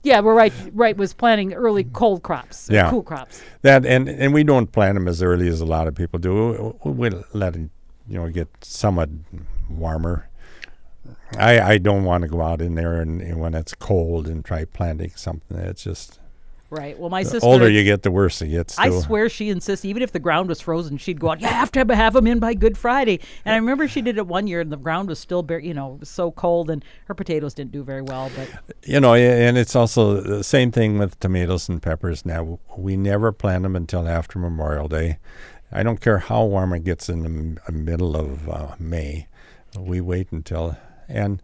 yeah, 0.03 0.21
we're 0.21 0.35
right. 0.35 0.53
Right 0.73 0.97
was 0.97 1.15
planting 1.15 1.55
early 1.55 1.85
cold 1.85 2.23
crops, 2.23 2.69
Yeah. 2.71 2.91
cool 2.91 3.03
crops. 3.03 3.41
That 3.63 3.87
and 3.87 4.09
and 4.09 4.35
we 4.35 4.45
don't 4.45 4.71
plant 4.71 4.97
them 4.97 5.09
as 5.09 5.23
early 5.23 5.49
as 5.49 5.61
a 5.61 5.67
lot 5.67 5.89
of 5.89 5.95
people 5.95 6.19
do. 6.19 6.77
We, 6.85 6.91
we 6.91 7.11
let 7.33 7.55
them, 7.55 7.71
you 8.09 8.19
know, 8.19 8.29
get 8.29 8.49
somewhat 8.63 9.09
warmer. 9.71 10.29
I 11.37 11.61
I 11.61 11.79
don't 11.79 12.05
want 12.05 12.23
to 12.23 12.29
go 12.29 12.43
out 12.43 12.61
in 12.61 12.75
there 12.75 13.01
and, 13.01 13.21
and 13.21 13.41
when 13.41 13.55
it's 13.55 13.75
cold 13.75 14.27
and 14.27 14.45
try 14.45 14.65
planting 14.65 15.13
something. 15.15 15.57
It's 15.59 15.85
just 15.85 16.21
Right. 16.75 16.99
Well, 16.99 17.11
my 17.11 17.23
the 17.23 17.31
sister. 17.31 17.47
older 17.47 17.69
you 17.71 17.85
get, 17.85 18.03
the 18.03 18.11
worse 18.11 18.43
it 18.43 18.49
gets. 18.49 18.79
I 18.79 18.91
swear 18.91 19.29
she 19.29 19.49
insists, 19.49 19.85
even 19.85 20.03
if 20.03 20.11
the 20.11 20.19
ground 20.19 20.49
was 20.49 20.61
frozen, 20.61 20.97
she'd 20.97 21.21
go 21.21 21.31
out. 21.31 21.41
You 21.41 21.47
have 21.47 21.71
to 21.73 21.95
have, 21.95 22.15
them 22.15 22.27
in 22.27 22.41
by 22.41 22.55
Good 22.55 22.77
Friday. 22.77 23.21
And 23.45 23.55
I 23.55 23.59
remember 23.59 23.87
she 23.87 24.03
did 24.03 24.17
it 24.19 24.27
one 24.27 24.49
year, 24.49 24.61
and 24.61 24.73
the 24.73 24.77
ground 24.77 25.09
was 25.09 25.21
still, 25.21 25.43
bare, 25.43 25.61
you 25.61 25.73
know, 25.73 25.95
it 25.95 26.01
was 26.01 26.09
so 26.09 26.33
cold, 26.33 26.71
and 26.71 26.85
her 27.07 27.15
potatoes 27.15 27.55
didn't 27.55 27.71
do 27.71 27.85
very 27.85 28.03
well. 28.03 28.31
But 28.35 28.77
You 28.83 28.99
know, 28.99 29.15
and 29.15 29.57
it's 29.57 29.77
also 29.77 30.21
the 30.21 30.43
same 30.43 30.73
thing 30.73 30.99
with 30.99 31.21
tomatoes 31.21 31.69
and 31.69 31.81
peppers. 31.81 32.27
Now 32.27 32.59
we 32.77 32.97
never 32.97 33.31
plant 33.31 33.63
them 33.63 33.77
until 33.77 34.09
after 34.09 34.39
Memorial 34.39 34.89
Day. 34.89 35.19
I 35.71 35.83
don't 35.83 36.01
care 36.01 36.19
how 36.19 36.45
warm 36.45 36.73
it 36.73 36.83
gets 36.83 37.09
in 37.09 37.23
the 37.23 37.61
m- 37.69 37.85
middle 37.85 38.17
of 38.17 38.49
uh, 38.49 38.75
May. 38.81 39.29
We 39.79 40.01
wait 40.01 40.33
until 40.33 40.77
and 41.09 41.43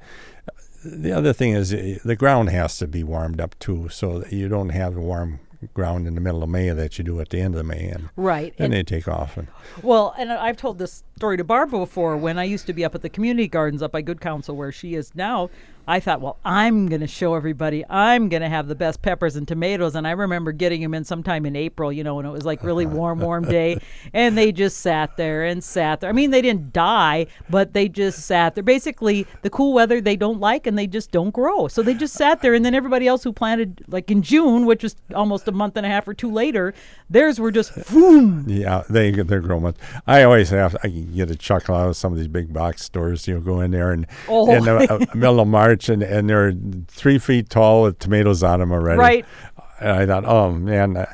the 0.84 1.12
other 1.12 1.32
thing 1.32 1.52
is 1.52 1.72
uh, 1.72 1.98
the 2.04 2.16
ground 2.16 2.48
has 2.50 2.78
to 2.78 2.86
be 2.86 3.04
warmed 3.04 3.40
up 3.40 3.58
too, 3.58 3.88
so 3.88 4.20
that 4.20 4.32
you 4.32 4.48
don't 4.48 4.70
have 4.70 4.96
warm 4.96 5.40
ground 5.74 6.06
in 6.06 6.14
the 6.14 6.20
middle 6.20 6.42
of 6.42 6.48
May 6.48 6.70
that 6.70 6.96
you 6.96 7.04
do 7.04 7.20
at 7.20 7.28
the 7.28 7.40
end 7.40 7.54
of 7.54 7.66
May, 7.66 7.88
and 7.88 8.08
right. 8.16 8.54
then 8.56 8.66
And, 8.66 8.74
they 8.74 8.82
take 8.82 9.06
off. 9.06 9.36
And 9.36 9.48
well, 9.82 10.14
and 10.18 10.32
I've 10.32 10.56
told 10.56 10.78
this 10.78 11.04
story 11.16 11.36
to 11.36 11.44
Barbara 11.44 11.80
before. 11.80 12.16
When 12.16 12.38
I 12.38 12.44
used 12.44 12.66
to 12.66 12.72
be 12.72 12.84
up 12.84 12.94
at 12.94 13.02
the 13.02 13.10
community 13.10 13.48
gardens 13.48 13.82
up 13.82 13.92
by 13.92 14.00
Good 14.00 14.20
Counsel, 14.20 14.56
where 14.56 14.72
she 14.72 14.94
is 14.94 15.14
now, 15.14 15.50
I 15.90 15.98
thought, 15.98 16.20
well, 16.20 16.38
I'm 16.44 16.86
going 16.86 17.00
to 17.00 17.06
show 17.08 17.34
everybody 17.34 17.84
I'm 17.90 18.28
going 18.28 18.42
to 18.42 18.48
have 18.48 18.68
the 18.68 18.74
best 18.76 19.02
peppers 19.02 19.34
and 19.34 19.46
tomatoes. 19.48 19.96
And 19.96 20.06
I 20.06 20.12
remember 20.12 20.52
getting 20.52 20.80
them 20.82 20.94
in 20.94 21.04
sometime 21.04 21.44
in 21.46 21.56
April, 21.56 21.92
you 21.92 22.04
know, 22.04 22.14
when 22.14 22.26
it 22.26 22.30
was 22.30 22.44
like 22.44 22.62
really 22.62 22.86
warm, 22.86 23.18
warm 23.18 23.44
day, 23.44 23.80
and 24.14 24.38
they 24.38 24.52
just 24.52 24.78
sat 24.78 25.16
there 25.16 25.44
and 25.44 25.62
sat 25.64 26.00
there. 26.00 26.08
I 26.08 26.12
mean, 26.12 26.30
they 26.30 26.42
didn't 26.42 26.72
die, 26.72 27.26
but 27.48 27.72
they 27.72 27.88
just 27.88 28.20
sat 28.26 28.54
there. 28.54 28.62
Basically, 28.62 29.26
the 29.42 29.50
cool 29.50 29.72
weather 29.72 30.00
they 30.00 30.14
don't 30.16 30.38
like, 30.38 30.66
and 30.68 30.78
they 30.78 30.86
just 30.86 31.10
don't 31.10 31.30
grow. 31.30 31.66
So 31.66 31.82
they 31.82 31.94
just 31.94 32.14
sat 32.14 32.40
there, 32.40 32.54
and 32.54 32.64
then 32.64 32.74
everybody 32.74 33.08
else 33.08 33.24
who 33.24 33.32
planted 33.32 33.82
like 33.88 34.10
in 34.10 34.22
June, 34.22 34.66
which 34.66 34.82
was 34.84 34.94
almost 35.14 35.48
a 35.48 35.52
month 35.52 35.76
and 35.76 35.84
a 35.84 35.88
half 35.88 36.06
or 36.06 36.14
two 36.14 36.30
later, 36.30 36.72
theirs 37.08 37.40
were 37.40 37.50
just 37.50 37.72
boom. 37.90 38.44
Yeah, 38.46 38.84
they 38.88 39.10
they're 39.10 39.40
growing. 39.40 39.74
I 40.06 40.22
always 40.22 40.50
have. 40.50 40.76
I 40.84 40.88
get 40.88 41.30
a 41.30 41.36
chuckle 41.36 41.74
out 41.74 41.88
of 41.88 41.96
some 41.96 42.12
of 42.12 42.18
these 42.18 42.28
big 42.28 42.52
box 42.52 42.84
stores. 42.84 43.26
You 43.26 43.34
know, 43.34 43.40
go 43.40 43.60
in 43.60 43.72
there 43.72 43.90
and 43.90 44.06
Oh. 44.28 44.50
in 44.54 44.64
the 44.64 44.92
uh, 44.92 45.04
middle 45.14 45.40
of 45.40 45.48
March, 45.48 45.79
and 45.88 46.02
and 46.02 46.28
they're 46.28 46.52
three 46.88 47.18
feet 47.18 47.48
tall 47.50 47.82
with 47.84 47.98
tomatoes 47.98 48.42
on 48.42 48.60
them 48.60 48.72
already. 48.72 48.98
Right. 48.98 49.24
And 49.80 49.90
I 49.90 50.06
thought, 50.06 50.24
oh 50.26 50.52
man, 50.52 51.06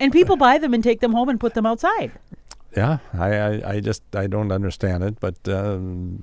And 0.00 0.12
people 0.12 0.36
buy 0.36 0.58
them 0.58 0.74
and 0.74 0.82
take 0.84 1.00
them 1.00 1.12
home 1.12 1.28
and 1.28 1.40
put 1.40 1.54
them 1.54 1.66
outside. 1.66 2.12
yeah. 2.76 2.98
I, 3.18 3.28
I 3.34 3.70
I 3.74 3.80
just 3.80 4.02
I 4.14 4.26
don't 4.28 4.52
understand 4.52 5.02
it, 5.04 5.18
but 5.20 5.36
um, 5.48 6.22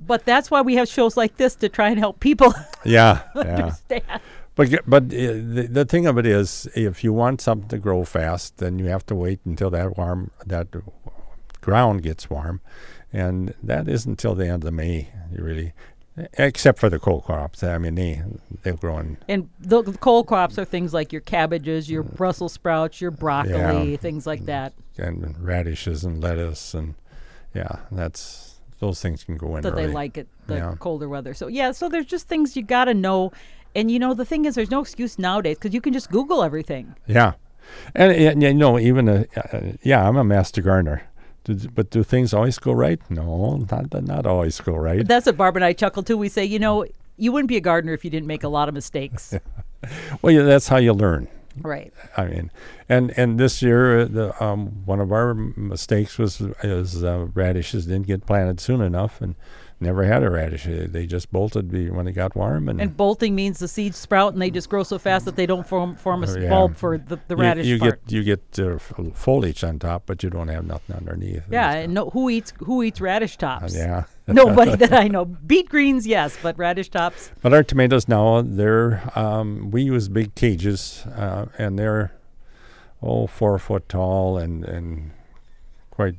But 0.00 0.24
that's 0.24 0.50
why 0.50 0.60
we 0.62 0.76
have 0.76 0.88
shows 0.88 1.16
like 1.16 1.36
this 1.36 1.54
to 1.56 1.68
try 1.68 1.88
and 1.90 1.98
help 1.98 2.20
people 2.20 2.52
yeah, 2.84 3.22
yeah. 3.34 3.40
understand. 3.40 4.20
But 4.56 4.70
but 4.86 5.04
uh, 5.04 5.34
the 5.56 5.66
the 5.70 5.84
thing 5.84 6.06
of 6.06 6.16
it 6.18 6.26
is, 6.26 6.68
if 6.76 7.02
you 7.02 7.12
want 7.12 7.40
something 7.40 7.68
to 7.68 7.78
grow 7.78 8.04
fast, 8.04 8.58
then 8.58 8.78
you 8.78 8.86
have 8.86 9.04
to 9.06 9.14
wait 9.14 9.40
until 9.44 9.70
that 9.70 9.96
warm 9.98 10.30
that 10.46 10.68
ground 11.60 12.02
gets 12.02 12.30
warm, 12.30 12.60
and 13.12 13.54
that 13.62 13.88
isn't 13.88 14.12
until 14.12 14.34
the 14.36 14.46
end 14.48 14.64
of 14.64 14.72
May. 14.72 15.08
You 15.32 15.42
really, 15.42 15.72
except 16.34 16.78
for 16.78 16.88
the 16.88 16.98
cold 16.98 17.24
crops. 17.24 17.62
I 17.62 17.78
mean, 17.78 17.94
they 17.96 18.22
they're 18.62 18.74
growing. 18.74 19.16
And 19.28 19.48
the, 19.60 19.82
cold 20.00 20.26
crops 20.26 20.58
are 20.58 20.64
things 20.64 20.92
like 20.94 21.12
your 21.12 21.20
cabbages, 21.22 21.90
your 21.90 22.02
Brussels 22.02 22.52
sprouts, 22.52 23.00
your 23.00 23.10
broccoli, 23.10 23.90
Yeah. 23.92 23.96
things 23.96 24.26
like 24.26 24.46
that. 24.46 24.72
and 24.96 25.36
radishes 25.40 26.04
and 26.04 26.22
lettuce 26.22 26.72
and 26.74 26.94
yeah, 27.52 27.80
that's 27.90 28.60
those 28.80 29.00
things 29.00 29.24
can 29.24 29.36
go 29.36 29.56
in 29.56 29.62
That 29.62 29.74
they 29.76 29.86
like 29.88 30.16
it, 30.18 30.28
the 30.46 30.56
Yeah. 30.56 30.74
colder 30.78 31.08
weather. 31.08 31.34
So 31.34 31.48
yeah, 31.48 31.72
so 31.72 31.88
there's 31.88 32.06
just 32.06 32.28
things 32.28 32.56
you 32.56 32.62
got 32.62 32.84
to 32.86 32.94
know. 32.94 33.32
And 33.74 33.90
you 33.90 33.98
know, 33.98 34.14
the 34.14 34.24
thing 34.24 34.44
is, 34.44 34.54
there's 34.54 34.70
no 34.70 34.80
excuse 34.80 35.18
nowadays 35.18 35.56
because 35.58 35.74
you 35.74 35.80
can 35.80 35.92
just 35.92 36.10
Google 36.10 36.44
everything. 36.44 36.94
Yeah, 37.06 37.32
and, 37.94 38.12
and 38.12 38.42
you 38.42 38.54
know 38.54 38.78
even 38.78 39.08
a, 39.08 39.26
uh, 39.36 39.72
yeah, 39.82 40.06
I'm 40.08 40.16
a 40.16 40.22
master 40.24 40.62
gardener. 40.62 41.02
But 41.74 41.90
do 41.90 42.02
things 42.02 42.32
always 42.32 42.58
go 42.58 42.72
right? 42.72 43.00
No, 43.10 43.66
not 43.70 43.92
not 44.04 44.26
always 44.26 44.60
go 44.60 44.74
right. 44.74 45.06
That's 45.06 45.26
what 45.26 45.36
Barb 45.36 45.56
and 45.56 45.64
I 45.64 45.72
chuckle 45.74 46.02
too. 46.02 46.16
We 46.16 46.28
say, 46.28 46.44
you 46.44 46.58
know, 46.58 46.86
you 47.16 47.32
wouldn't 47.32 47.48
be 47.48 47.56
a 47.56 47.60
gardener 47.60 47.92
if 47.92 48.04
you 48.04 48.10
didn't 48.10 48.26
make 48.26 48.44
a 48.44 48.48
lot 48.48 48.68
of 48.68 48.74
mistakes. 48.74 49.34
Well, 50.22 50.32
yeah, 50.32 50.44
that's 50.44 50.68
how 50.68 50.78
you 50.78 50.94
learn. 50.94 51.28
right. 51.60 51.92
I 52.16 52.24
mean, 52.24 52.50
and 52.88 53.12
and 53.18 53.38
this 53.38 53.60
year, 53.60 54.00
uh, 54.00 54.04
the 54.06 54.42
um, 54.42 54.86
one 54.86 54.98
of 54.98 55.12
our 55.12 55.34
mistakes 55.34 56.16
was 56.16 56.40
is 56.62 57.04
uh, 57.04 57.26
radishes 57.34 57.84
didn't 57.84 58.06
get 58.06 58.24
planted 58.24 58.60
soon 58.60 58.80
enough, 58.80 59.20
and 59.20 59.34
never 59.84 60.02
had 60.04 60.22
a 60.24 60.30
radish. 60.30 60.66
Uh, 60.66 60.86
They 60.88 61.06
just 61.06 61.30
bolted 61.30 61.70
when 61.96 62.06
it 62.08 62.12
got 62.12 62.34
warm, 62.34 62.68
and, 62.68 62.80
And 62.80 62.96
bolting 62.96 63.34
means 63.34 63.58
the 63.58 63.68
seeds 63.68 63.96
sprout 63.98 64.32
and 64.32 64.42
they 64.42 64.50
just 64.50 64.68
grow 64.68 64.82
so 64.82 64.98
fast 64.98 65.24
that 65.26 65.36
they 65.36 65.46
don't 65.46 65.66
form 65.66 65.94
form 65.96 66.24
a 66.24 66.26
Oh, 66.30 66.38
yeah. 66.38 66.48
bulb 66.50 66.76
for 66.76 66.98
the, 66.98 67.18
the 67.28 67.36
radish 67.36 67.66
you 67.66 67.78
part. 67.78 68.00
get 68.06 68.12
you 68.16 68.22
get 68.24 68.42
uh, 68.58 68.78
foliage 69.14 69.62
on 69.62 69.78
top, 69.78 70.02
but 70.06 70.22
you 70.24 70.30
don't 70.30 70.48
have 70.48 70.64
nothing 70.66 70.96
underneath. 70.96 71.44
yeah, 71.50 71.70
stuff. 71.70 71.84
and 71.84 71.94
no, 71.94 72.10
who 72.10 72.28
eats 72.30 72.52
who 72.66 72.82
eats 72.82 73.00
radish 73.00 73.36
tops? 73.36 73.74
yeah. 73.76 74.04
Nobody 74.26 74.74
that 74.76 74.92
I 74.94 75.06
know. 75.08 75.24
Beet 75.26 75.68
greens, 75.68 76.06
yes, 76.06 76.38
but 76.42 76.56
radish 76.58 76.88
tops. 76.88 77.30
But 77.42 77.52
our 77.52 77.62
tomatoes 77.62 78.08
now, 78.08 78.40
they're 78.42 79.02
um, 79.14 79.70
we 79.70 79.82
use 79.82 80.08
big 80.08 80.34
cages, 80.34 81.04
uh, 81.14 81.44
and 81.58 81.78
they're 81.78 82.10
oh 83.02 83.26
four 83.26 83.58
foot 83.58 83.86
tall 83.88 84.38
and 84.38 84.64
and 84.64 85.10
quite 85.94 86.14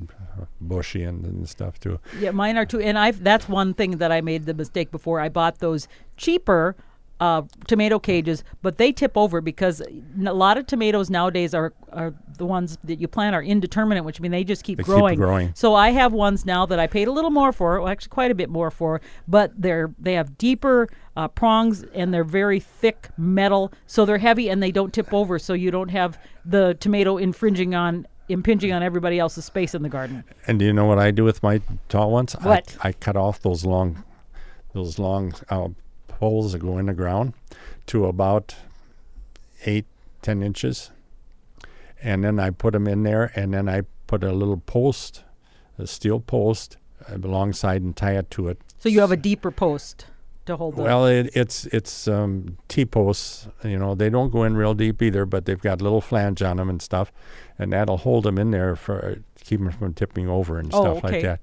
bushy 0.61 1.03
and, 1.03 1.25
and 1.25 1.47
stuff 1.49 1.79
too. 1.79 1.99
Yeah, 2.19 2.31
mine 2.31 2.57
are 2.57 2.65
too. 2.65 2.79
And 2.79 2.97
I've 2.97 3.23
that's 3.23 3.47
one 3.49 3.73
thing 3.73 3.97
that 3.97 4.11
I 4.11 4.21
made 4.21 4.45
the 4.45 4.53
mistake 4.53 4.91
before. 4.91 5.19
I 5.19 5.29
bought 5.29 5.59
those 5.59 5.88
cheaper 6.17 6.75
uh, 7.21 7.43
tomato 7.65 7.97
cages, 7.97 8.43
but 8.61 8.77
they 8.77 8.91
tip 8.91 9.15
over 9.15 9.39
because 9.39 9.79
a 9.81 10.33
lot 10.33 10.57
of 10.57 10.67
tomatoes 10.67 11.09
nowadays 11.09 11.53
are 11.53 11.73
are 11.93 12.13
the 12.38 12.45
ones 12.45 12.77
that 12.83 12.99
you 12.99 13.07
plant 13.07 13.33
are 13.33 13.41
indeterminate, 13.41 14.03
which 14.03 14.19
mean 14.19 14.31
they 14.31 14.43
just 14.43 14.63
keep 14.65 14.77
They 14.77 14.83
keep 14.83 14.88
growing. 14.88 15.15
growing. 15.17 15.51
So 15.55 15.75
I 15.75 15.91
have 15.91 16.11
ones 16.11 16.45
now 16.45 16.65
that 16.65 16.77
I 16.79 16.88
paid 16.88 17.07
a 17.07 17.11
little 17.13 17.31
more 17.31 17.53
for, 17.53 17.79
well, 17.79 17.88
actually 17.89 18.09
quite 18.09 18.31
a 18.31 18.35
bit 18.35 18.49
more 18.49 18.69
for, 18.69 18.99
but 19.27 19.53
they're 19.57 19.93
they 19.97 20.13
have 20.13 20.38
deeper 20.38 20.89
uh, 21.15 21.29
prongs 21.29 21.83
and 21.93 22.13
they're 22.13 22.25
very 22.25 22.59
thick 22.59 23.07
metal, 23.17 23.71
so 23.88 24.03
they're 24.05 24.17
heavy 24.17 24.49
and 24.49 24.61
they 24.61 24.71
don't 24.71 24.93
tip 24.93 25.13
over, 25.13 25.39
so 25.39 25.53
you 25.53 25.71
don't 25.71 25.89
have 25.91 26.19
the 26.43 26.73
tomato 26.81 27.15
infringing 27.17 27.73
on 27.73 28.05
impinging 28.27 28.71
on 28.71 28.83
everybody 28.83 29.19
else's 29.19 29.45
space 29.45 29.75
in 29.75 29.83
the 29.83 29.89
garden. 29.89 30.23
And 30.47 30.59
do 30.59 30.65
you 30.65 30.73
know 30.73 30.85
what 30.85 30.99
I 30.99 31.11
do 31.11 31.23
with 31.23 31.43
my 31.43 31.61
tall 31.89 32.11
ones? 32.11 32.33
What? 32.41 32.75
I, 32.81 32.89
I 32.89 32.91
cut 32.93 33.15
off 33.15 33.41
those 33.41 33.65
long, 33.65 34.03
those 34.73 34.97
long 34.99 35.33
uh, 35.49 35.69
poles 36.07 36.53
that 36.53 36.59
go 36.59 36.77
in 36.77 36.88
the 36.88 36.93
ground 36.93 37.33
to 37.88 38.05
about 38.05 38.55
eight, 39.65 39.85
ten 40.21 40.41
inches, 40.41 40.91
and 42.01 42.23
then 42.23 42.39
I 42.39 42.49
put 42.49 42.73
them 42.73 42.88
in 42.88 43.03
there, 43.03 43.31
and 43.35 43.53
then 43.53 43.69
I 43.69 43.83
put 44.07 44.23
a 44.23 44.31
little 44.31 44.57
post, 44.57 45.23
a 45.77 45.88
steel 45.88 46.19
post, 46.19 46.77
uh, 47.09 47.15
alongside 47.15 47.81
and 47.81 47.95
tie 47.95 48.17
it 48.17 48.29
to 48.31 48.47
it. 48.47 48.59
So 48.79 48.89
you 48.89 49.01
have 49.01 49.11
a 49.11 49.17
deeper 49.17 49.51
post 49.51 50.07
to 50.45 50.55
hold 50.55 50.75
Well, 50.75 51.05
it, 51.07 51.29
it's 51.33 51.65
it's 51.67 52.07
um, 52.07 52.57
T 52.67 52.85
posts. 52.85 53.47
You 53.63 53.77
know, 53.77 53.95
they 53.95 54.09
don't 54.09 54.29
go 54.31 54.43
in 54.43 54.55
real 54.55 54.73
deep 54.73 55.01
either, 55.01 55.25
but 55.25 55.45
they've 55.45 55.61
got 55.61 55.81
little 55.81 56.01
flange 56.01 56.41
on 56.41 56.57
them 56.57 56.69
and 56.69 56.81
stuff, 56.81 57.11
and 57.60 57.72
that'll 57.74 57.98
hold 57.98 58.24
them 58.26 58.38
in 58.38 58.52
there 58.52 58.76
for 58.76 59.20
keep 59.44 59.60
them 59.60 59.72
from 59.72 59.94
tipping 59.94 60.28
over 60.28 60.58
and 60.60 60.74
Oh, 60.74 60.82
stuff 60.82 60.98
okay. 61.06 61.13
like 61.13 61.22
that. 61.24 61.39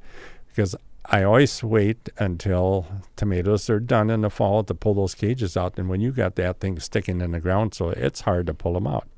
Because 0.48 0.74
I 1.06 1.22
always 1.24 1.62
wait 1.62 2.08
until 2.18 2.86
tomatoes 3.16 3.68
are 3.70 3.80
done 3.80 4.10
in 4.10 4.20
the 4.22 4.30
fall 4.30 4.62
to 4.64 4.74
pull 4.74 4.94
those 4.94 5.14
cages 5.14 5.56
out. 5.56 5.78
And 5.78 5.88
when 5.88 6.00
you 6.00 6.12
got 6.12 6.36
that 6.36 6.60
thing 6.60 6.78
sticking 6.80 7.20
in 7.20 7.32
the 7.32 7.40
ground, 7.40 7.74
so 7.74 7.90
it's 7.90 8.20
hard 8.22 8.46
to 8.46 8.54
pull 8.54 8.74
them 8.74 8.86
out. 8.86 9.08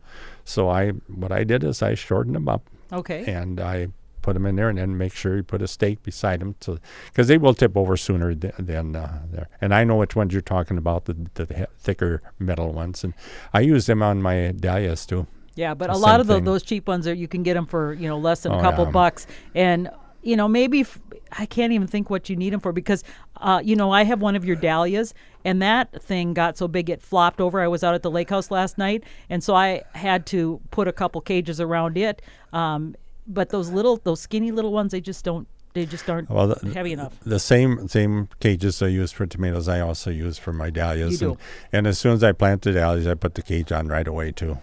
So 0.45 0.69
I, 0.69 0.91
what 1.09 1.33
I 1.33 1.45
did 1.45 1.65
is 1.65 1.83
I 1.83 1.95
shortened 1.95 2.37
them 2.37 2.49
up 2.49 2.63
Okay. 2.93 3.25
and 3.31 3.61
I 3.61 3.89
put 4.23 4.33
them 4.35 4.47
in 4.47 4.57
there, 4.57 4.71
and 4.71 4.79
then 4.79 4.97
make 4.97 5.13
sure 5.13 5.37
you 5.37 5.43
put 5.43 5.61
a 5.61 5.69
stake 5.69 6.03
beside 6.03 6.41
them, 6.41 6.55
so 6.59 6.79
because 7.09 7.29
they 7.29 7.37
will 7.37 7.53
tip 7.53 7.77
over 7.77 7.95
sooner 7.95 8.35
th- 8.35 8.55
than 8.59 8.97
uh, 8.97 9.21
there. 9.31 9.49
And 9.61 9.75
I 9.75 9.85
know 9.85 9.97
which 9.97 10.17
ones 10.17 10.33
you're 10.33 10.41
talking 10.41 10.79
about, 10.79 11.05
the, 11.05 11.15
the 11.35 11.45
th- 11.45 11.69
thicker 11.79 12.23
metal 12.39 12.73
ones, 12.73 13.05
and 13.05 13.13
I 13.53 13.61
use 13.61 13.85
them 13.85 14.03
on 14.03 14.23
my 14.23 14.53
dahlias 14.57 15.05
too. 15.05 15.27
Yeah, 15.57 15.75
but 15.75 15.87
The 15.88 15.95
a 15.95 15.99
lot 15.99 16.21
of 16.21 16.27
the, 16.27 16.40
those 16.40 16.62
cheap 16.62 16.88
ones 16.88 17.07
are 17.07 17.14
you 17.14 17.29
can 17.29 17.43
get 17.43 17.55
them 17.55 17.67
for 17.67 17.93
you 17.95 18.09
know 18.09 18.19
less 18.19 18.43
than 18.43 18.53
a 18.53 18.59
Oh, 18.59 18.61
couple 18.61 18.85
yeah. 18.85 18.90
bucks, 18.90 19.27
and 19.55 19.88
you 20.23 20.37
know 20.37 20.49
maybe 20.49 20.81
f- 20.81 20.99
I 21.33 21.47
can't 21.47 21.73
even 21.73 21.87
think 21.87 22.11
what 22.11 22.29
you 22.29 22.37
need 22.37 22.53
them 22.53 22.61
for 22.61 22.73
because 22.73 23.05
uh, 23.37 23.61
you 23.64 23.77
know 23.77 23.90
I 23.93 24.05
have 24.05 24.21
one 24.21 24.35
of 24.37 24.45
your 24.45 24.57
dahlias, 24.57 25.14
and 25.45 25.62
that 25.62 26.03
thing 26.03 26.35
got 26.35 26.57
so 26.57 26.67
big 26.69 26.90
it 26.90 27.01
flopped 27.03 27.40
over. 27.40 27.61
I 27.61 27.69
was 27.69 27.85
out 27.85 27.95
at 27.95 28.03
the 28.03 28.11
lake 28.11 28.31
house 28.31 28.51
last 28.51 28.79
night, 28.79 29.05
and 29.31 29.43
so 29.45 29.55
I 29.55 29.83
had 29.95 30.27
to 30.27 30.61
put 30.71 30.88
a 30.88 30.93
couple 30.93 31.21
cages 31.21 31.61
around 31.61 31.97
it. 31.99 32.21
Um, 32.53 32.95
but 33.27 33.49
those 33.51 33.71
little, 33.71 33.97
those 33.99 34.21
skinny 34.21 34.51
little 34.51 34.73
ones, 34.73 34.93
they 34.93 35.01
just 35.01 35.25
don't, 35.25 35.49
they 35.73 35.87
just 35.87 36.09
aren't 36.11 36.29
Well, 36.31 36.49
the, 36.49 36.75
heavy 36.75 36.93
enough. 36.93 37.19
The 37.25 37.38
same 37.38 37.88
same 37.88 38.29
cages 38.40 38.83
I 38.83 38.88
use 38.88 39.12
for 39.12 39.25
tomatoes, 39.27 39.67
I 39.69 39.81
also 39.81 40.11
use 40.11 40.37
for 40.37 40.53
my 40.53 40.69
dahlias. 40.71 41.21
You 41.23 41.31
And, 41.31 41.38
and 41.73 41.87
as 41.87 41.99
soon 41.99 42.12
as 42.12 42.23
I 42.25 42.33
plant 42.33 42.62
the 42.62 42.73
dahlias, 42.73 43.07
I 43.07 43.14
put 43.14 43.35
the 43.35 43.43
cage 43.43 43.73
on 43.73 43.88
right 43.88 44.07
away 44.07 44.31
too, 44.33 44.59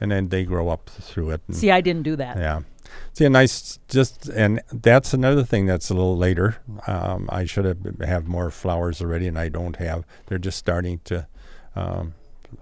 and 0.00 0.10
then 0.10 0.28
they 0.28 0.44
grow 0.44 0.68
up 0.68 0.88
through 0.88 1.30
it. 1.30 1.42
See, 1.50 1.70
I 1.70 1.80
didn't 1.80 2.02
do 2.02 2.16
that. 2.16 2.36
Yeah. 2.36 2.62
See, 3.12 3.24
a 3.24 3.30
nice 3.30 3.78
just, 3.88 4.28
and 4.28 4.60
that's 4.72 5.14
another 5.14 5.44
thing 5.44 5.66
that's 5.66 5.90
a 5.90 5.94
little 5.94 6.16
later. 6.16 6.56
Um, 6.86 7.28
I 7.30 7.44
should 7.44 7.64
have 7.64 7.78
have 8.00 8.26
more 8.26 8.50
flowers 8.50 9.00
already, 9.00 9.28
and 9.28 9.38
I 9.38 9.48
don't 9.48 9.76
have. 9.76 10.04
They're 10.26 10.38
just 10.38 10.58
starting 10.58 11.00
to 11.04 11.26
um, 11.76 12.14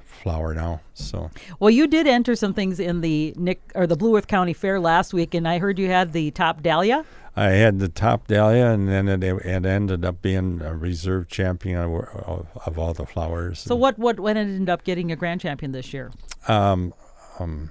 flower 0.05 0.55
now. 0.55 0.81
So 0.95 1.31
Well, 1.61 1.71
you 1.71 1.87
did 1.87 2.07
enter 2.07 2.35
some 2.35 2.53
things 2.53 2.81
in 2.81 3.01
the 3.01 3.33
Nick 3.37 3.61
or 3.75 3.87
the 3.87 3.97
Blue 3.97 4.17
Earth 4.17 4.27
County 4.27 4.53
Fair 4.53 4.81
last 4.81 5.15
week, 5.15 5.35
and 5.35 5.47
I 5.47 5.59
heard 5.59 5.79
you 5.79 5.89
had 5.89 6.13
the 6.13 6.31
top 6.33 6.63
dahlia. 6.63 7.05
I 7.37 7.51
had 7.51 7.79
the 7.79 7.89
top 7.89 8.27
dahlia, 8.27 8.67
and 8.67 8.89
then 8.89 9.09
it, 9.09 9.23
it 9.23 9.65
ended 9.65 10.05
up 10.05 10.21
being 10.23 10.61
a 10.61 10.75
reserve 10.75 11.29
champion 11.29 11.79
of, 11.81 11.93
of, 11.93 12.47
of 12.67 12.79
all 12.79 12.93
the 12.93 13.07
flowers. 13.07 13.61
So 13.61 13.77
what 13.77 13.99
what 13.99 14.19
when 14.19 14.37
ended 14.37 14.69
up 14.69 14.83
getting 14.83 15.13
a 15.13 15.17
grand 15.17 15.41
champion 15.41 15.73
this 15.73 15.93
year? 15.93 16.11
Um, 16.49 16.93
um, 17.39 17.71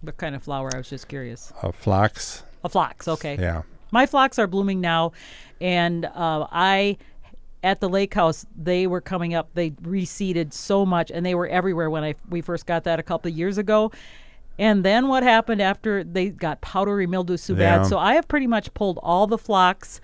What 0.00 0.16
kind 0.16 0.34
of 0.34 0.42
flower? 0.42 0.70
I 0.74 0.78
was 0.78 0.88
just 0.90 1.08
curious. 1.08 1.52
A 1.62 1.72
phlox. 1.72 2.42
A 2.64 2.68
phlox. 2.68 3.08
Okay. 3.08 3.36
Yeah. 3.38 3.62
My 3.92 4.06
phlox 4.06 4.38
are 4.38 4.46
blooming 4.46 4.80
now, 4.80 5.12
and 5.60 6.04
uh, 6.04 6.46
I 6.52 6.96
at 7.62 7.80
the 7.80 7.88
lake 7.88 8.14
house 8.14 8.46
they 8.56 8.86
were 8.86 9.00
coming 9.00 9.34
up. 9.34 9.50
They 9.54 9.70
reseeded 9.70 10.52
so 10.52 10.86
much, 10.86 11.10
and 11.10 11.26
they 11.26 11.34
were 11.34 11.48
everywhere 11.48 11.90
when 11.90 12.04
I 12.04 12.14
we 12.28 12.40
first 12.40 12.66
got 12.66 12.84
that 12.84 12.98
a 12.98 13.02
couple 13.02 13.30
of 13.30 13.36
years 13.36 13.58
ago. 13.58 13.90
And 14.58 14.84
then 14.84 15.08
what 15.08 15.22
happened 15.22 15.62
after 15.62 16.04
they 16.04 16.28
got 16.28 16.60
powdery 16.60 17.06
mildew 17.06 17.36
so 17.38 17.54
Yeah. 17.54 17.78
bad? 17.78 17.86
So 17.86 17.98
I 17.98 18.14
have 18.14 18.28
pretty 18.28 18.46
much 18.46 18.72
pulled 18.74 18.98
all 19.02 19.26
the 19.26 19.38
phlox 19.38 20.00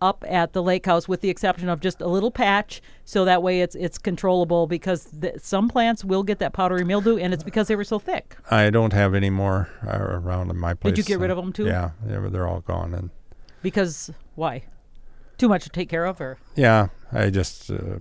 up 0.00 0.24
at 0.28 0.52
the 0.52 0.62
lake 0.62 0.84
house 0.84 1.08
with 1.08 1.20
the 1.22 1.30
exception 1.30 1.68
of 1.68 1.80
just 1.80 2.00
a 2.00 2.06
little 2.06 2.30
patch 2.30 2.82
so 3.04 3.24
that 3.24 3.42
way 3.42 3.60
it's 3.62 3.74
it's 3.74 3.96
controllable 3.96 4.66
because 4.66 5.04
th- 5.20 5.34
some 5.38 5.68
plants 5.68 6.04
will 6.04 6.22
get 6.22 6.38
that 6.38 6.52
powdery 6.52 6.84
mildew 6.84 7.16
and 7.16 7.32
it's 7.32 7.42
because 7.42 7.68
they 7.68 7.76
were 7.76 7.84
so 7.84 7.98
thick 7.98 8.36
I 8.50 8.68
don't 8.70 8.92
have 8.92 9.14
any 9.14 9.30
more 9.30 9.70
uh, 9.86 9.96
around 9.98 10.50
in 10.50 10.58
my 10.58 10.74
place. 10.74 10.94
Did 10.94 10.98
you 10.98 11.04
get 11.14 11.20
rid 11.20 11.30
of 11.30 11.36
them 11.36 11.52
too? 11.52 11.66
Yeah, 11.66 11.90
they're, 12.04 12.28
they're 12.28 12.46
all 12.46 12.60
gone. 12.60 12.94
And 12.94 13.10
because 13.62 14.10
why 14.34 14.64
too 15.38 15.48
much 15.48 15.64
to 15.64 15.70
take 15.70 15.88
care 15.88 16.04
of 16.04 16.20
or 16.20 16.38
yeah, 16.54 16.88
I 17.12 17.30
just 17.30 17.70
uh, 17.70 17.98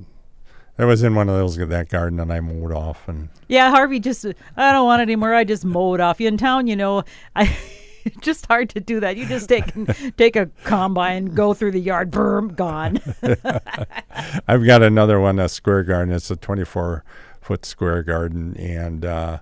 I 0.78 0.84
was 0.84 1.04
in 1.04 1.16
one 1.16 1.30
of 1.30 1.36
those 1.36 1.56
that 1.56 1.90
garden 1.90 2.20
and 2.20 2.32
I 2.32 2.42
mowed 2.42 2.74
off 2.74 3.08
and 3.08 3.30
Yeah, 3.48 3.70
Harvey 3.70 4.00
just 4.00 4.26
I 4.58 4.72
don't 4.74 4.86
want 4.86 5.00
it 5.00 5.04
anymore. 5.04 5.34
I 5.34 5.46
just 5.46 5.64
mowed 5.64 6.02
off. 6.02 6.20
You 6.20 6.28
in 6.28 6.38
town, 6.38 6.68
you 6.68 6.76
know, 6.76 7.04
I 7.36 7.56
just 8.22 8.46
hard 8.48 8.70
to 8.70 8.80
do 8.80 9.00
that. 9.00 9.18
You 9.18 9.26
just 9.26 9.50
take 9.50 9.66
take 10.18 10.36
a 10.36 10.48
combine, 10.64 11.26
go 11.26 11.54
through 11.54 11.72
the 11.72 11.80
yard, 11.80 12.12
boom, 12.12 12.50
gone. 12.50 13.00
I've 14.48 14.66
got 14.66 14.84
another 14.84 15.20
one, 15.20 15.40
a 15.40 15.50
square 15.50 15.84
garden. 15.84 16.14
It's 16.14 16.32
a 16.32 16.36
24 16.36 17.04
foot 17.42 17.66
square 17.66 18.04
garden, 18.04 18.56
and 18.58 19.06
uh, 19.06 19.40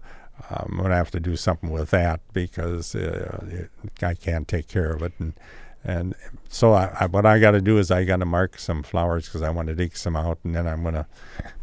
I'm 0.50 0.78
gonna 0.78 0.96
have 0.96 1.12
to 1.12 1.20
do 1.20 1.36
something 1.36 1.72
with 1.72 1.90
that 1.92 2.22
because 2.34 2.96
uh, 2.96 3.46
it, 3.50 3.70
I 4.04 4.14
can't 4.14 4.48
take 4.48 4.68
care 4.68 4.92
of 4.92 5.02
it. 5.02 5.14
And 5.20 5.34
and 5.86 6.16
so 6.48 6.74
I, 6.74 6.96
I, 7.02 7.06
what 7.08 7.26
I 7.26 7.40
got 7.40 7.52
to 7.52 7.62
do 7.62 7.78
is 7.78 7.92
I 7.92 8.06
got 8.06 8.18
to 8.18 8.26
mark 8.26 8.58
some 8.58 8.84
flowers 8.84 9.26
because 9.26 9.42
I 9.42 9.50
want 9.50 9.68
to 9.68 9.76
dig 9.76 9.98
some 9.98 10.16
out, 10.16 10.40
and 10.46 10.56
then 10.56 10.66
I'm 10.66 10.84
gonna 10.84 11.08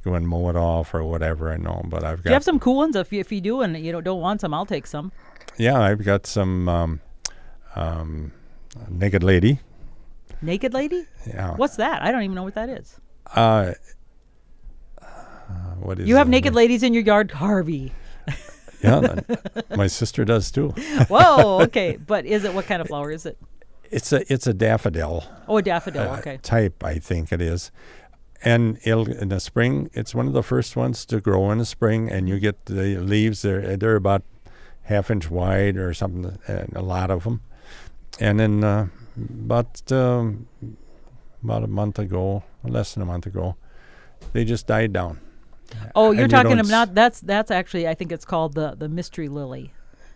go 0.04 0.14
and 0.14 0.28
mow 0.28 0.50
it 0.50 0.56
off 0.56 0.92
or 0.92 1.04
whatever. 1.04 1.50
I 1.50 1.56
know, 1.56 1.82
but 1.86 2.04
I've 2.04 2.18
do 2.18 2.24
got 2.24 2.30
you 2.30 2.34
have 2.34 2.44
some 2.44 2.60
cool 2.60 2.76
ones? 2.76 2.96
If 2.96 3.12
you, 3.12 3.20
if 3.20 3.32
you 3.32 3.40
do 3.40 3.62
and 3.62 3.76
you 3.78 3.92
know, 3.92 4.02
don't 4.02 4.20
want 4.20 4.42
some, 4.42 4.52
I'll 4.52 4.66
take 4.66 4.86
some. 4.86 5.12
Yeah, 5.59 5.79
I've 5.81 6.05
got 6.05 6.26
some 6.26 6.68
um, 6.68 7.00
um, 7.74 8.33
naked 8.88 9.22
lady. 9.22 9.61
Naked 10.42 10.72
lady? 10.72 11.07
Yeah, 11.26 11.55
What's 11.57 11.76
that? 11.76 12.03
I 12.03 12.11
don't 12.12 12.22
even 12.22 12.35
know 12.35 12.44
what 12.44 12.55
that 12.55 12.68
is. 12.68 12.98
uh, 13.37 13.72
uh, 15.00 15.05
what 15.81 15.98
is 15.98 16.09
You 16.09 16.16
have 16.16 16.29
naked 16.29 16.55
ladies 16.55 16.83
in 16.83 16.94
your 16.94 17.03
yard, 17.03 17.31
Harvey. 17.33 17.92
Yeah, 18.83 19.20
my 19.76 19.88
sister 19.88 20.24
does 20.24 20.50
too. 20.50 20.68
Whoa, 21.09 21.61
okay. 21.64 21.98
But 21.98 22.24
is 22.24 22.44
it 22.44 22.55
what 22.55 22.64
kind 22.64 22.81
of 22.81 22.88
flower 22.88 23.11
is 23.11 23.26
it? 23.26 23.37
It's 23.90 24.11
a 24.11 24.33
it's 24.33 24.46
a 24.46 24.55
daffodil 24.55 25.22
Oh, 25.46 25.59
a 25.59 25.62
daffodil. 25.62 26.00
uh, 26.11 26.16
Okay. 26.20 26.38
type, 26.38 26.83
I 26.83 26.94
think 26.98 27.31
it 27.31 27.42
is. 27.42 27.70
And 28.42 28.79
it'll, 28.85 29.07
in 29.12 29.29
the 29.29 29.38
spring, 29.38 29.90
it's 29.92 30.14
one 30.14 30.26
of 30.26 30.33
the 30.33 30.42
first 30.42 30.76
ones 30.76 31.05
to 31.07 31.20
grow 31.20 31.50
in 31.50 31.59
the 31.59 31.66
spring, 31.66 32.11
and 32.11 32.26
you 32.26 32.38
get 32.38 32.64
the 32.64 32.96
leaves. 32.96 33.42
They're 33.42 33.76
they're 33.76 33.96
about 33.96 34.22
half 34.82 35.10
inch 35.10 35.30
wide 35.30 35.76
or 35.76 35.94
something, 35.94 36.38
and 36.46 36.72
a 36.74 36.82
lot 36.82 37.10
of 37.10 37.24
them. 37.24 37.42
And 38.18 38.40
then 38.40 38.64
uh, 38.64 38.88
about 39.16 39.90
um, 39.92 40.46
about 41.42 41.62
a 41.62 41.68
month 41.68 41.98
ago, 41.98 42.42
less 42.64 42.94
than 42.94 43.02
a 43.02 43.06
month 43.06 43.26
ago, 43.26 43.56
they 44.32 44.44
just 44.44 44.66
died 44.66 44.92
down. 44.92 45.20
Oh, 45.94 46.10
you're 46.10 46.28
talking 46.28 46.58
about 46.58 46.94
that's 46.94 47.20
that's 47.20 47.50
actually 47.50 47.86
I 47.86 47.94
think 47.94 48.12
it's 48.12 48.24
called 48.24 48.54
the 48.54 48.74
the 48.74 48.88
mystery 48.88 49.28
lily. 49.28 49.72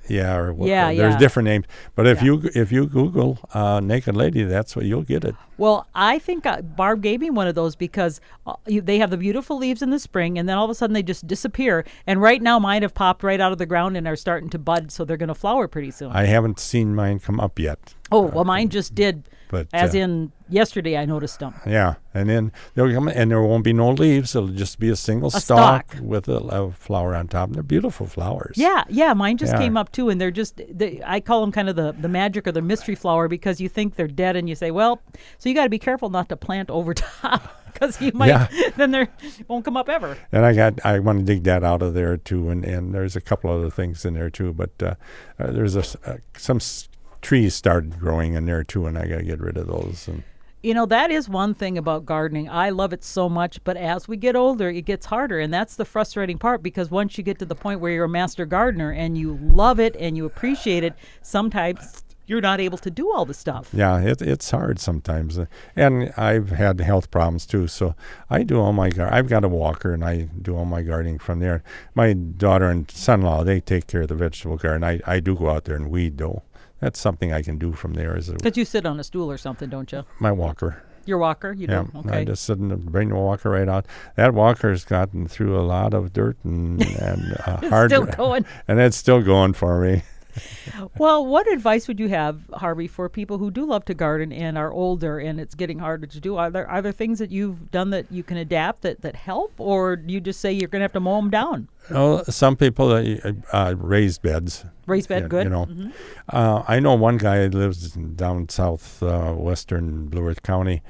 Yeah, 0.09 0.37
or 0.37 0.53
what, 0.53 0.69
Yeah, 0.69 0.93
there's 0.93 1.15
yeah. 1.15 1.19
different 1.19 1.47
names. 1.47 1.65
But 1.95 2.07
if 2.07 2.19
Yeah. 2.19 2.25
you 2.27 2.51
if 2.55 2.71
you 2.73 2.87
Google 2.87 3.39
uh, 3.55 3.81
naked 3.81 4.15
lady, 4.17 4.43
that's 4.45 4.77
what 4.77 4.85
you'll 4.85 5.03
get 5.03 5.25
it. 5.25 5.35
Well, 5.57 5.87
I 5.95 6.19
think 6.19 6.47
uh, 6.47 6.63
Barb 6.63 7.01
gave 7.03 7.21
me 7.21 7.31
one 7.31 7.47
of 7.47 7.55
those 7.55 7.77
because 7.77 8.21
uh, 8.47 8.55
you, 8.67 8.81
they 8.81 8.99
have 8.99 9.11
the 9.11 9.17
beautiful 9.17 9.57
leaves 9.57 9.83
in 9.83 9.91
the 9.91 9.99
spring, 9.99 10.37
and 10.39 10.49
then 10.49 10.59
all 10.59 10.65
of 10.65 10.71
a 10.71 10.75
sudden 10.75 10.93
they 10.95 11.03
just 11.03 11.27
disappear. 11.27 11.85
And 12.07 12.21
right 12.21 12.43
now, 12.43 12.59
mine 12.59 12.83
have 12.83 12.93
popped 12.95 13.23
right 13.23 13.41
out 13.41 13.53
of 13.53 13.59
the 13.59 13.67
ground 13.67 13.97
and 13.97 14.07
are 14.09 14.17
starting 14.17 14.51
to 14.51 14.59
bud, 14.59 14.91
so 14.93 15.05
they're 15.05 15.17
going 15.17 15.29
to 15.29 15.35
flower 15.35 15.69
pretty 15.69 15.91
soon. 15.93 16.11
I 16.13 16.25
haven't 16.25 16.59
seen 16.61 16.95
mine 16.95 17.19
come 17.21 17.39
up 17.41 17.59
yet, 17.59 17.95
oh, 18.13 18.23
well, 18.23 18.45
mine 18.45 18.69
just 18.69 18.95
did. 18.95 19.29
but 19.51 19.69
As 19.73 19.95
uh, 19.95 19.99
in 19.99 20.33
yesterday, 20.55 20.97
I 20.97 21.05
noticed 21.05 21.41
them. 21.41 21.55
Yeah, 21.67 21.95
and 22.15 22.29
then 22.29 22.53
they'll 22.75 22.93
come, 22.93 23.09
and 23.09 23.31
there 23.31 23.43
won't 23.43 23.65
be 23.65 23.73
no 23.73 23.91
leaves. 23.91 24.35
It'll 24.35 24.49
just 24.49 24.79
be 24.79 24.89
a 24.89 24.97
single 24.97 25.29
A 25.29 25.41
stalk, 25.41 25.93
stalk. 25.93 26.03
with 26.03 26.29
a, 26.29 26.37
a 26.39 26.71
flower 26.73 27.15
on 27.15 27.29
top. 27.29 27.49
And 27.49 27.57
they're 27.57 27.63
beautiful 27.63 28.07
flowers. 28.07 28.57
Yeah, 28.57 28.85
yeah, 28.89 29.13
mine 29.15 29.37
just 29.37 29.53
Yeah. 29.53 29.59
came 29.59 29.77
up 29.77 29.93
too, 29.93 30.09
and 30.11 30.21
they're 30.21 30.31
just. 30.31 30.61
They, 30.71 31.03
I 31.05 31.21
call 31.21 31.41
them 31.43 31.53
kind 31.53 31.69
of 31.69 31.77
the 31.77 31.93
the 31.93 32.09
magic 32.09 32.47
or 32.47 32.53
the 32.53 32.63
mystery 32.63 32.95
flower 32.95 33.29
because 33.29 33.61
you 33.61 33.69
think 33.69 33.97
they're 33.97 34.07
dead, 34.09 34.37
and 34.37 34.49
you 34.49 34.55
say, 34.55 34.71
well, 34.71 35.03
so 35.39 35.49
you 35.49 35.55
got 35.55 35.65
to 35.65 35.71
be 35.71 35.79
careful 35.79 36.09
not 36.11 36.29
to 36.31 36.37
plant 36.37 36.71
over 36.71 36.95
top 36.95 37.43
because 37.73 38.01
you 38.01 38.13
might 38.15 38.29
Yeah. 38.29 38.47
then 38.77 38.93
they 38.93 39.09
won't 39.49 39.65
come 39.65 39.77
up 39.77 39.89
ever. 39.89 40.17
And 40.33 40.45
I 40.47 40.55
got 40.55 40.85
I 40.87 40.99
want 41.01 41.19
to 41.21 41.25
dig 41.25 41.45
that 41.45 41.65
out 41.65 41.83
of 41.83 41.95
there 41.95 42.17
too, 42.17 42.49
and, 42.51 42.65
and 42.65 42.95
there's 42.95 43.17
a 43.17 43.21
couple 43.21 43.51
other 43.51 43.71
things 43.71 44.05
in 44.05 44.15
there 44.15 44.31
too. 44.31 44.53
But 44.53 44.71
uh, 44.83 44.95
uh, 45.39 45.51
there's 45.51 45.75
a, 45.77 45.85
uh, 46.09 46.17
some 46.37 46.59
s- 46.59 46.89
trees 47.23 47.55
started 47.55 47.99
growing 47.99 48.35
in 48.35 48.47
there 48.47 48.63
too, 48.63 48.87
and 48.87 48.97
I 48.99 49.07
got 49.07 49.19
to 49.19 49.25
get 49.25 49.41
rid 49.41 49.57
of 49.57 49.67
those. 49.67 50.07
And 50.09 50.23
You 50.65 50.73
know, 50.73 50.87
that 50.87 51.11
is 51.11 51.29
one 51.29 51.53
thing 51.53 51.77
about 51.77 52.07
gardening. 52.07 52.49
I 52.49 52.71
love 52.71 52.95
it 52.95 53.05
so 53.05 53.29
much, 53.29 53.63
but 53.65 53.77
as 53.77 54.09
we 54.09 54.17
get 54.17 54.35
older, 54.35 54.71
it 54.71 54.87
gets 54.87 55.05
harder. 55.05 55.39
And 55.39 55.53
that's 55.53 55.77
the 55.77 55.85
frustrating 55.85 56.39
part 56.39 56.63
because 56.63 56.91
once 56.91 57.19
you 57.19 57.23
get 57.23 57.39
to 57.41 57.45
the 57.45 57.55
point 57.55 57.81
where 57.81 57.93
you're 57.93 58.07
a 58.07 58.09
master 58.09 58.47
gardener 58.47 58.91
and 58.91 59.19
you 59.19 59.39
love 59.43 59.79
it 59.79 59.95
and 59.97 60.17
you 60.17 60.25
appreciate 60.25 60.83
it, 60.83 60.95
sometimes 61.21 62.03
you're 62.27 62.41
not 62.41 62.61
able 62.61 62.79
to 62.79 62.91
do 62.91 63.13
all 63.13 63.27
the 63.27 63.35
stuff. 63.35 63.69
yeah, 63.75 64.01
it, 64.01 64.23
it's 64.23 64.51
hard 64.51 64.81
sometimes. 64.81 65.39
And 65.77 66.15
I've 66.17 66.49
had 66.49 66.81
health 66.81 67.11
problems 67.11 67.45
too, 67.45 67.67
so 67.67 67.95
I 68.31 68.43
do 68.43 68.59
all 68.59 68.73
my 68.73 68.89
gar- 68.89 69.13
I've 69.13 69.29
got 69.29 69.45
a 69.45 69.49
walker, 69.49 69.93
and 69.93 70.03
I 70.03 70.31
do 70.41 70.57
all 70.57 70.65
my 70.65 70.81
gardening 70.81 71.19
from 71.19 71.41
there. 71.41 71.63
My 71.95 72.15
daughter 72.15 72.71
and 72.71 72.91
son-in-law 72.91 73.45
they 73.45 73.61
take 73.61 73.87
care 73.87 74.01
of 74.01 74.09
the 74.09 74.15
vegetable 74.15 74.57
garden. 74.57 74.83
I 74.83 75.01
I 75.07 75.21
do 75.21 75.35
go 75.37 75.51
out 75.51 75.65
there 75.65 75.77
and 75.77 75.91
weed 75.91 76.17
though. 76.17 76.43
That's 76.85 77.01
something 77.01 77.33
I 77.33 77.41
can 77.43 77.57
do 77.59 77.73
from 77.73 77.95
there. 77.95 78.17
Is 78.17 78.29
a, 78.29 78.35
Because 78.35 78.57
you 78.59 78.65
sit 78.67 78.85
on 78.87 79.01
a 79.01 79.05
stool 79.05 79.31
or 79.31 79.39
something, 79.39 79.71
don't 79.71 79.91
you? 79.91 80.05
my 80.21 80.31
walker. 80.33 80.83
Your 81.07 81.19
walker, 81.19 81.53
you 81.53 81.67
Yeah, 81.69 81.85
do. 81.85 81.91
I 81.97 81.99
Okay. 81.99 82.25
just 82.25 82.45
sit 82.45 82.59
and 82.59 82.85
bring 82.91 83.09
the 83.11 83.15
walker 83.17 83.51
right 83.51 83.69
out. 83.69 83.85
That 84.17 84.33
walker's 84.33 84.85
gotten 84.85 85.29
through 85.29 85.59
a 85.59 85.61
lot 85.61 85.93
of 85.95 86.13
dirt 86.13 86.37
and 86.45 86.81
and 86.83 87.37
uh, 87.47 87.59
It's 87.63 87.69
hard, 87.71 87.91
still 87.91 88.07
going. 88.23 88.45
and 88.69 88.81
it's 88.81 88.97
still 88.97 89.23
going 89.23 89.53
for 89.55 89.81
me. 89.81 90.03
well, 90.99 91.25
what 91.25 91.51
advice 91.53 91.87
would 91.89 91.99
you 92.01 92.09
have, 92.09 92.41
Harvey, 92.53 92.87
for 92.89 93.09
people 93.09 93.39
who 93.39 93.51
do 93.51 93.65
love 93.65 93.85
to 93.87 93.95
garden 93.95 94.33
and 94.33 94.57
are 94.59 94.73
older 94.73 95.19
and 95.19 95.41
it's 95.41 95.55
getting 95.55 95.79
harder 95.79 96.07
to 96.07 96.21
do? 96.21 96.37
Are 96.37 96.51
there 96.51 96.69
are 96.69 96.83
there 96.83 96.93
things 96.93 97.19
that 97.19 97.31
you've 97.31 97.71
done 97.71 97.91
that 97.91 98.11
you 98.11 98.23
can 98.23 98.37
adapt 98.37 98.83
that, 98.83 99.03
that 99.03 99.17
help, 99.17 99.53
or 99.59 99.97
do 99.97 100.13
you 100.13 100.21
just 100.21 100.41
say 100.41 100.53
you're 100.53 100.69
going 100.69 100.81
to 100.81 100.85
have 100.85 100.93
to 100.93 101.01
mow 101.01 101.17
them 101.17 101.31
down? 101.31 101.69
Well, 101.91 102.25
some 102.25 102.57
people 102.57 102.91
uh, 102.93 103.33
uh, 103.53 103.75
raised 103.77 104.23
beds. 104.23 104.65
Raised 104.87 105.09
bed, 105.09 105.23
you, 105.25 105.29
good. 105.29 105.45
You 105.45 105.51
know, 105.51 105.67
Mhm. 105.67 105.93
uh, 106.31 106.63
I 106.67 106.81
know 106.81 106.95
one 106.95 107.17
guy 107.19 107.39
that 107.41 107.55
lives 107.55 107.93
down 107.93 108.49
south 108.49 109.03
uh, 109.03 109.33
western 109.33 110.07
Blue 110.07 110.27
Earth 110.27 110.43
County. 110.43 110.83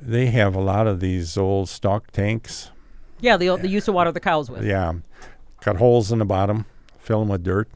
They 0.00 0.26
have 0.26 0.56
a 0.56 0.60
lot 0.60 0.86
of 0.88 0.98
these 1.00 1.36
old 1.36 1.68
stock 1.68 2.10
tanks. 2.10 2.70
Yeah, 3.20 3.36
they, 3.36 3.46
they 3.56 3.68
used 3.68 3.86
to 3.86 3.92
water 3.92 4.10
the 4.10 4.18
cows 4.18 4.50
with. 4.50 4.64
Yeah, 4.64 4.94
cut 5.60 5.76
holes 5.76 6.10
in 6.10 6.18
the 6.18 6.24
bottom, 6.24 6.66
fill 6.98 7.20
them 7.20 7.28
with 7.28 7.44
dirt, 7.44 7.68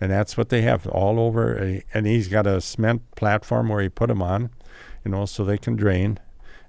and 0.00 0.10
that's 0.10 0.36
what 0.36 0.48
they 0.50 0.62
have 0.62 0.86
all 0.88 1.18
over. 1.20 1.58
uh, 1.58 1.80
And 1.94 2.06
he's 2.06 2.28
got 2.28 2.46
a 2.46 2.60
cement 2.60 3.02
platform 3.16 3.68
where 3.68 3.82
he 3.82 3.88
put 3.88 4.08
them 4.08 4.22
on, 4.22 4.50
you 5.04 5.10
know, 5.10 5.24
so 5.26 5.44
they 5.44 5.58
can 5.58 5.76
drain, 5.76 6.18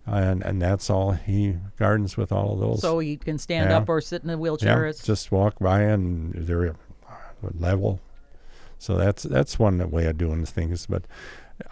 and 0.05 0.43
and 0.43 0.61
that's 0.61 0.89
all 0.89 1.11
he 1.11 1.57
gardens 1.77 2.15
with 2.17 2.31
all 2.31 2.53
of 2.53 2.59
those. 2.59 2.81
So 2.81 2.99
you 2.99 3.17
can 3.17 3.37
stand 3.37 3.69
Yeah. 3.69 3.77
up 3.77 3.89
or 3.89 3.99
sit 4.01 4.23
in 4.23 4.29
a 4.29 4.37
wheelchair. 4.37 4.85
yeah, 4.87 4.93
just 5.03 5.31
walk 5.31 5.59
by 5.59 5.81
and 5.81 6.33
they're 6.33 6.75
level. 7.59 7.99
So 8.79 8.95
that's 8.97 9.23
that's 9.23 9.57
one 9.59 9.89
way 9.91 10.05
of 10.05 10.17
doing 10.17 10.45
things. 10.45 10.85
But 10.85 11.03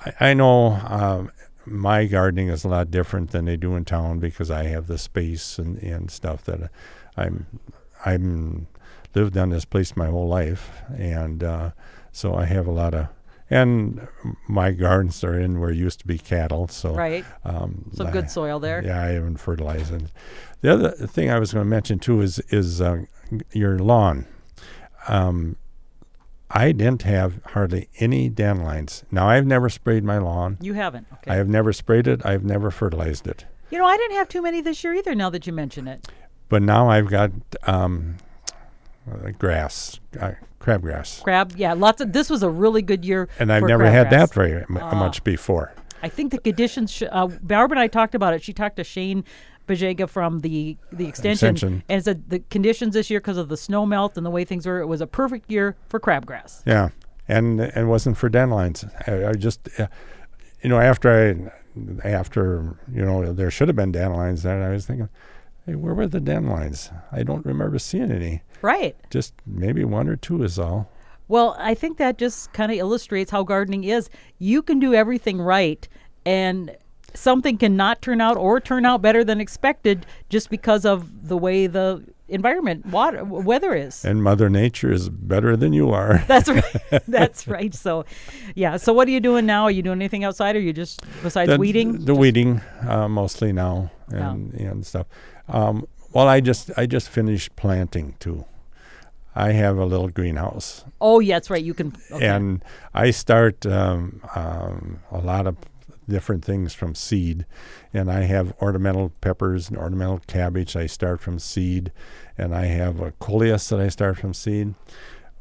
I, 0.05 0.29
I 0.31 0.33
know 0.33 0.73
um, 0.87 1.31
my 1.65 2.05
gardening 2.05 2.49
is 2.49 2.63
a 2.63 2.67
lot 2.67 2.91
different 2.91 3.31
than 3.31 3.45
they 3.45 3.57
do 3.57 3.75
in 3.75 3.85
town 3.85 4.19
because 4.19 4.49
I 4.51 4.65
have 4.65 4.87
the 4.87 4.97
space 4.97 5.57
and, 5.59 5.77
and 5.83 6.09
stuff 6.11 6.43
that 6.45 6.69
I'm 7.15 7.45
I'm 8.05 8.67
lived 9.15 9.37
on 9.37 9.49
this 9.49 9.65
place 9.65 9.95
my 9.95 10.07
whole 10.07 10.27
life, 10.27 10.81
and 10.97 11.43
uh, 11.43 11.71
so 12.11 12.35
I 12.35 12.45
have 12.45 12.67
a 12.67 12.71
lot 12.71 12.93
of. 12.93 13.07
And 13.49 14.07
my 14.47 14.71
gardens 14.71 15.23
are 15.23 15.39
in 15.39 15.59
where 15.59 15.69
used 15.71 15.99
to 15.99 16.07
be 16.07 16.17
cattle, 16.17 16.67
so 16.67 16.95
right. 16.95 17.23
um, 17.43 17.91
Some 17.93 18.07
I- 18.07 18.11
good 18.11 18.31
soil 18.31 18.59
there. 18.59 18.83
yeah, 18.83 19.01
I 19.01 19.09
haven't 19.09 19.37
fertilized 19.37 19.93
it. 19.93 20.11
The 20.61 20.73
other 20.73 20.89
thing 20.91 21.29
I 21.29 21.37
was 21.37 21.53
going 21.53 21.63
to 21.63 21.69
mention 21.69 21.99
too 21.99 22.21
is 22.21 22.39
is 22.49 22.81
uh, 22.81 23.03
your 23.53 23.77
lawn. 23.77 24.25
Um, 25.07 25.57
I 26.49 26.71
didn't 26.71 27.03
have 27.03 27.39
hardly 27.53 27.89
any 27.99 28.29
dandelions. 28.29 29.03
Now 29.11 29.27
I've 29.27 29.45
never 29.45 29.69
sprayed 29.69 30.03
my 30.03 30.17
lawn. 30.17 30.57
You 30.61 30.73
haven't. 30.73 31.05
Okay. 31.13 31.31
I 31.31 31.35
have 31.35 31.47
never 31.49 31.71
sprayed 31.73 32.07
it. 32.07 32.25
I've 32.25 32.43
never 32.43 32.71
fertilized 32.71 33.27
it. 33.27 33.45
you 33.69 33.77
know, 33.77 33.85
I 33.85 33.97
didn't 33.97 34.17
have 34.17 34.29
too 34.29 34.41
many 34.41 34.61
this 34.61 34.83
year 34.83 34.93
either. 34.95 35.13
Now 35.15 35.29
that 35.29 35.45
you 35.45 35.53
mention 35.53 35.87
it. 35.87 36.07
But 36.49 36.61
now 36.61 36.89
I've 36.89 37.07
got 37.09 37.31
um, 37.63 38.17
uh, 39.11 39.31
grass, 39.37 39.99
uh, 40.19 40.31
crabgrass, 40.59 41.21
Crab, 41.23 41.53
yeah, 41.55 41.73
lots 41.73 42.01
of. 42.01 42.11
This 42.13 42.29
was 42.29 42.43
a 42.43 42.49
really 42.49 42.81
good 42.81 43.05
year. 43.05 43.27
and 43.39 43.51
I've 43.51 43.63
never 43.63 43.85
had 43.89 44.07
crabgrass. 44.07 44.09
that 44.11 44.33
very 44.33 44.53
m- 44.69 44.79
Ah. 44.81 44.95
much 44.95 45.23
before. 45.23 45.73
I 46.03 46.09
think 46.09 46.31
the 46.31 46.39
conditions. 46.39 46.91
Sh- 46.91 47.03
uh, 47.11 47.27
Barb 47.27 47.71
and 47.71 47.79
I 47.79 47.87
talked 47.87 48.15
about 48.15 48.33
it. 48.33 48.43
She 48.43 48.53
talked 48.53 48.75
to 48.77 48.83
Shane 48.83 49.23
Bajega 49.67 50.07
from 50.09 50.39
the 50.41 50.77
the 50.91 51.07
extension, 51.07 51.49
Extension. 51.55 51.83
and 51.89 52.03
said 52.03 52.29
the 52.29 52.39
conditions 52.49 52.93
this 52.93 53.09
year 53.09 53.19
because 53.19 53.37
of 53.37 53.49
the 53.49 53.57
snow 53.57 53.85
melt 53.85 54.15
and 54.17 54.25
the 54.25 54.29
way 54.29 54.43
things 54.45 54.65
were, 54.67 54.79
it 54.79 54.85
was 54.87 55.01
a 55.01 55.07
perfect 55.07 55.49
year 55.49 55.75
for 55.87 55.99
crabgrass. 55.99 56.61
Yeah, 56.65 56.89
and 57.27 57.59
and 57.59 57.75
it 57.77 57.85
wasn't 57.85 58.17
for 58.17 58.29
dandelions. 58.29 58.85
I, 59.07 59.27
I 59.27 59.33
just, 59.33 59.67
uh, 59.79 59.87
you 60.61 60.69
know, 60.69 60.79
after 60.79 61.09
I, 62.03 62.07
after 62.07 62.77
you 62.91 63.03
know, 63.03 63.33
there 63.33 63.49
should 63.51 63.67
have 63.67 63.75
been 63.75 63.91
dandelions 63.91 64.43
there. 64.43 64.55
And 64.55 64.63
I 64.63 64.69
was 64.69 64.85
thinking, 64.85 65.09
hey, 65.65 65.75
where 65.75 65.93
were 65.93 66.07
the 66.07 66.19
dandelions? 66.19 66.91
I 67.11 67.23
don't 67.23 67.45
remember 67.45 67.79
seeing 67.79 68.11
any. 68.11 68.41
Right. 68.61 68.95
Just 69.09 69.33
maybe 69.45 69.83
one 69.83 70.07
or 70.07 70.15
two 70.15 70.43
is 70.43 70.59
all. 70.59 70.91
Well, 71.27 71.55
I 71.59 71.73
think 71.73 71.97
that 71.97 72.17
just 72.17 72.53
kind 72.53 72.71
of 72.71 72.77
illustrates 72.77 73.31
how 73.31 73.43
gardening 73.43 73.83
is. 73.83 74.09
You 74.37 74.61
can 74.61 74.79
do 74.79 74.93
everything 74.93 75.41
right, 75.41 75.87
and 76.25 76.75
something 77.15 77.57
can 77.57 77.75
not 77.75 78.01
turn 78.01 78.21
out 78.21 78.37
or 78.37 78.59
turn 78.59 78.85
out 78.85 79.01
better 79.01 79.23
than 79.23 79.41
expected 79.41 80.05
just 80.29 80.49
because 80.49 80.85
of 80.85 81.27
the 81.27 81.37
way 81.37 81.65
the 81.65 82.03
environment, 82.27 82.85
water, 82.87 83.23
weather 83.23 83.73
is. 83.73 84.03
And 84.03 84.23
Mother 84.23 84.49
Nature 84.49 84.91
is 84.91 85.09
better 85.09 85.55
than 85.55 85.73
you 85.73 85.89
are. 85.91 86.23
That's 86.27 86.49
right. 86.49 87.03
That's 87.07 87.47
right. 87.47 87.73
So, 87.73 88.05
yeah. 88.55 88.77
So, 88.77 88.93
what 88.93 89.07
are 89.07 89.11
you 89.11 89.19
doing 89.19 89.45
now? 89.45 89.63
Are 89.63 89.71
you 89.71 89.81
doing 89.81 89.99
anything 89.99 90.23
outside, 90.23 90.55
or 90.55 90.59
you 90.59 90.73
just 90.73 91.01
besides 91.23 91.49
the, 91.49 91.57
weeding? 91.57 92.05
The 92.05 92.15
weeding, 92.15 92.61
uh, 92.87 93.07
mostly 93.07 93.51
now, 93.51 93.91
and 94.09 94.53
and 94.53 94.85
stuff. 94.85 95.07
Um, 95.47 95.87
well, 96.13 96.27
I 96.27 96.39
just 96.39 96.71
I 96.77 96.85
just 96.85 97.09
finished 97.09 97.55
planting 97.55 98.15
too. 98.19 98.45
I 99.35 99.51
have 99.51 99.77
a 99.77 99.85
little 99.85 100.07
greenhouse. 100.07 100.85
Oh, 101.01 101.19
yeah, 101.19 101.35
that's 101.35 101.49
right. 101.49 101.63
You 101.63 101.73
can. 101.73 101.93
Okay. 102.09 102.25
and 102.25 102.63
I 102.93 103.11
start 103.11 103.65
um, 103.65 104.21
um, 104.33 105.01
a 105.11 105.17
lot 105.17 105.45
of 105.45 105.57
different 106.07 106.45
things 106.45 106.73
from 106.73 106.95
seed, 106.95 107.45
and 107.93 108.09
I 108.09 108.21
have 108.21 108.53
ornamental 108.61 109.11
peppers 109.19 109.67
and 109.67 109.77
ornamental 109.77 110.21
cabbage. 110.27 110.77
I 110.77 110.85
start 110.85 111.19
from 111.19 111.39
seed, 111.39 111.91
and 112.37 112.55
I 112.55 112.65
have 112.65 113.01
a 113.01 113.11
coleus 113.13 113.67
that 113.69 113.81
I 113.81 113.89
start 113.89 114.17
from 114.17 114.33
seed. 114.33 114.73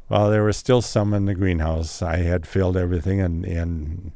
Well, 0.09 0.29
there 0.29 0.43
was 0.43 0.57
still 0.57 0.81
some 0.81 1.13
in 1.13 1.25
the 1.25 1.33
greenhouse. 1.33 2.01
I 2.01 2.17
had 2.17 2.45
filled 2.45 2.75
everything, 2.75 3.21
and 3.21 3.45
and 3.45 4.11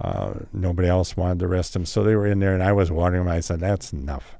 uh, 0.00 0.32
nobody 0.52 0.88
else 0.88 1.16
wanted 1.16 1.38
the 1.38 1.46
rest 1.48 1.70
of 1.70 1.82
them, 1.82 1.86
so 1.86 2.02
they 2.02 2.16
were 2.16 2.26
in 2.26 2.40
there, 2.40 2.54
and 2.54 2.64
I 2.64 2.72
was 2.72 2.90
watering 2.90 3.24
them. 3.24 3.32
I 3.32 3.40
said, 3.40 3.60
"That's 3.60 3.92
enough," 3.92 4.36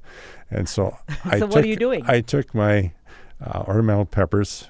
and 0.51 0.69
so 0.69 0.95
I 1.25 1.39
So 1.39 1.45
took, 1.47 1.55
what 1.55 1.63
are 1.63 1.67
you 1.67 1.75
doing? 1.75 2.03
I 2.07 2.21
took 2.21 2.53
my 2.53 2.91
uh, 3.43 3.63
ornamental 3.67 4.05
peppers 4.05 4.69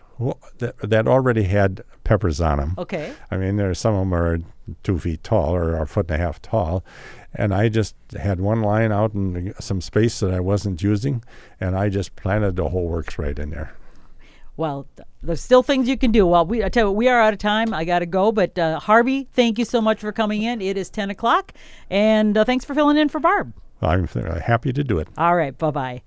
that, 0.60 0.78
that 0.80 1.08
already 1.08 1.44
had 1.44 1.84
peppers 2.04 2.40
on 2.40 2.60
them. 2.60 2.76
okay. 2.78 3.14
I 3.32 3.38
mean, 3.38 3.58
there 3.58 3.74
some 3.74 3.96
of 3.96 4.02
them 4.02 4.14
are 4.14 4.40
two 4.84 5.00
feet 5.00 5.24
tall 5.24 5.56
or 5.56 5.76
a 5.76 5.88
foot 5.88 6.10
and 6.12 6.22
a 6.22 6.24
half 6.24 6.42
tall, 6.42 6.84
and 7.34 7.54
I 7.54 7.70
just 7.70 7.96
had 8.20 8.40
one 8.40 8.62
line 8.62 8.92
out 8.92 9.14
in 9.14 9.54
some 9.60 9.82
space 9.82 10.20
that 10.20 10.32
I 10.32 10.40
wasn't 10.40 10.82
using, 10.84 11.24
and 11.60 11.76
I 11.76 11.90
just 11.90 12.16
planted 12.16 12.56
the 12.56 12.70
whole 12.70 12.88
works 12.88 13.18
right 13.18 13.38
in 13.38 13.50
there. 13.50 13.74
Well, 14.58 14.86
th- 14.96 15.08
there's 15.24 15.42
still 15.42 15.64
things 15.64 15.88
you 15.88 15.98
can 15.98 16.12
do. 16.12 16.28
Well, 16.28 16.46
we 16.46 16.64
I 16.64 16.70
tell 16.70 16.86
you, 16.88 16.92
what, 16.92 16.98
we 16.98 17.08
are 17.08 17.20
out 17.20 17.34
of 17.34 17.40
time. 17.40 17.74
I 17.74 17.84
got 17.84 18.00
to 18.00 18.06
go. 18.06 18.32
But 18.32 18.60
uh, 18.60 18.80
Harvey, 18.80 19.28
thank 19.32 19.58
you 19.58 19.66
so 19.66 19.82
much 19.82 20.02
for 20.02 20.12
coming 20.12 20.44
in. 20.44 20.62
It 20.62 20.78
is 20.78 20.90
10 20.92 21.10
o'clock, 21.10 21.54
and 21.90 22.38
uh, 22.38 22.44
thanks 22.46 22.64
for 22.64 22.76
filling 22.76 22.98
in 22.98 23.10
for 23.10 23.20
Barb. 23.20 23.54
I'm 23.82 24.08
happy 24.08 24.74
to 24.74 24.84
do 24.84 25.00
it. 25.00 25.08
All 25.18 25.36
right. 25.36 25.58
Bye 25.58 25.72
bye. 25.72 26.02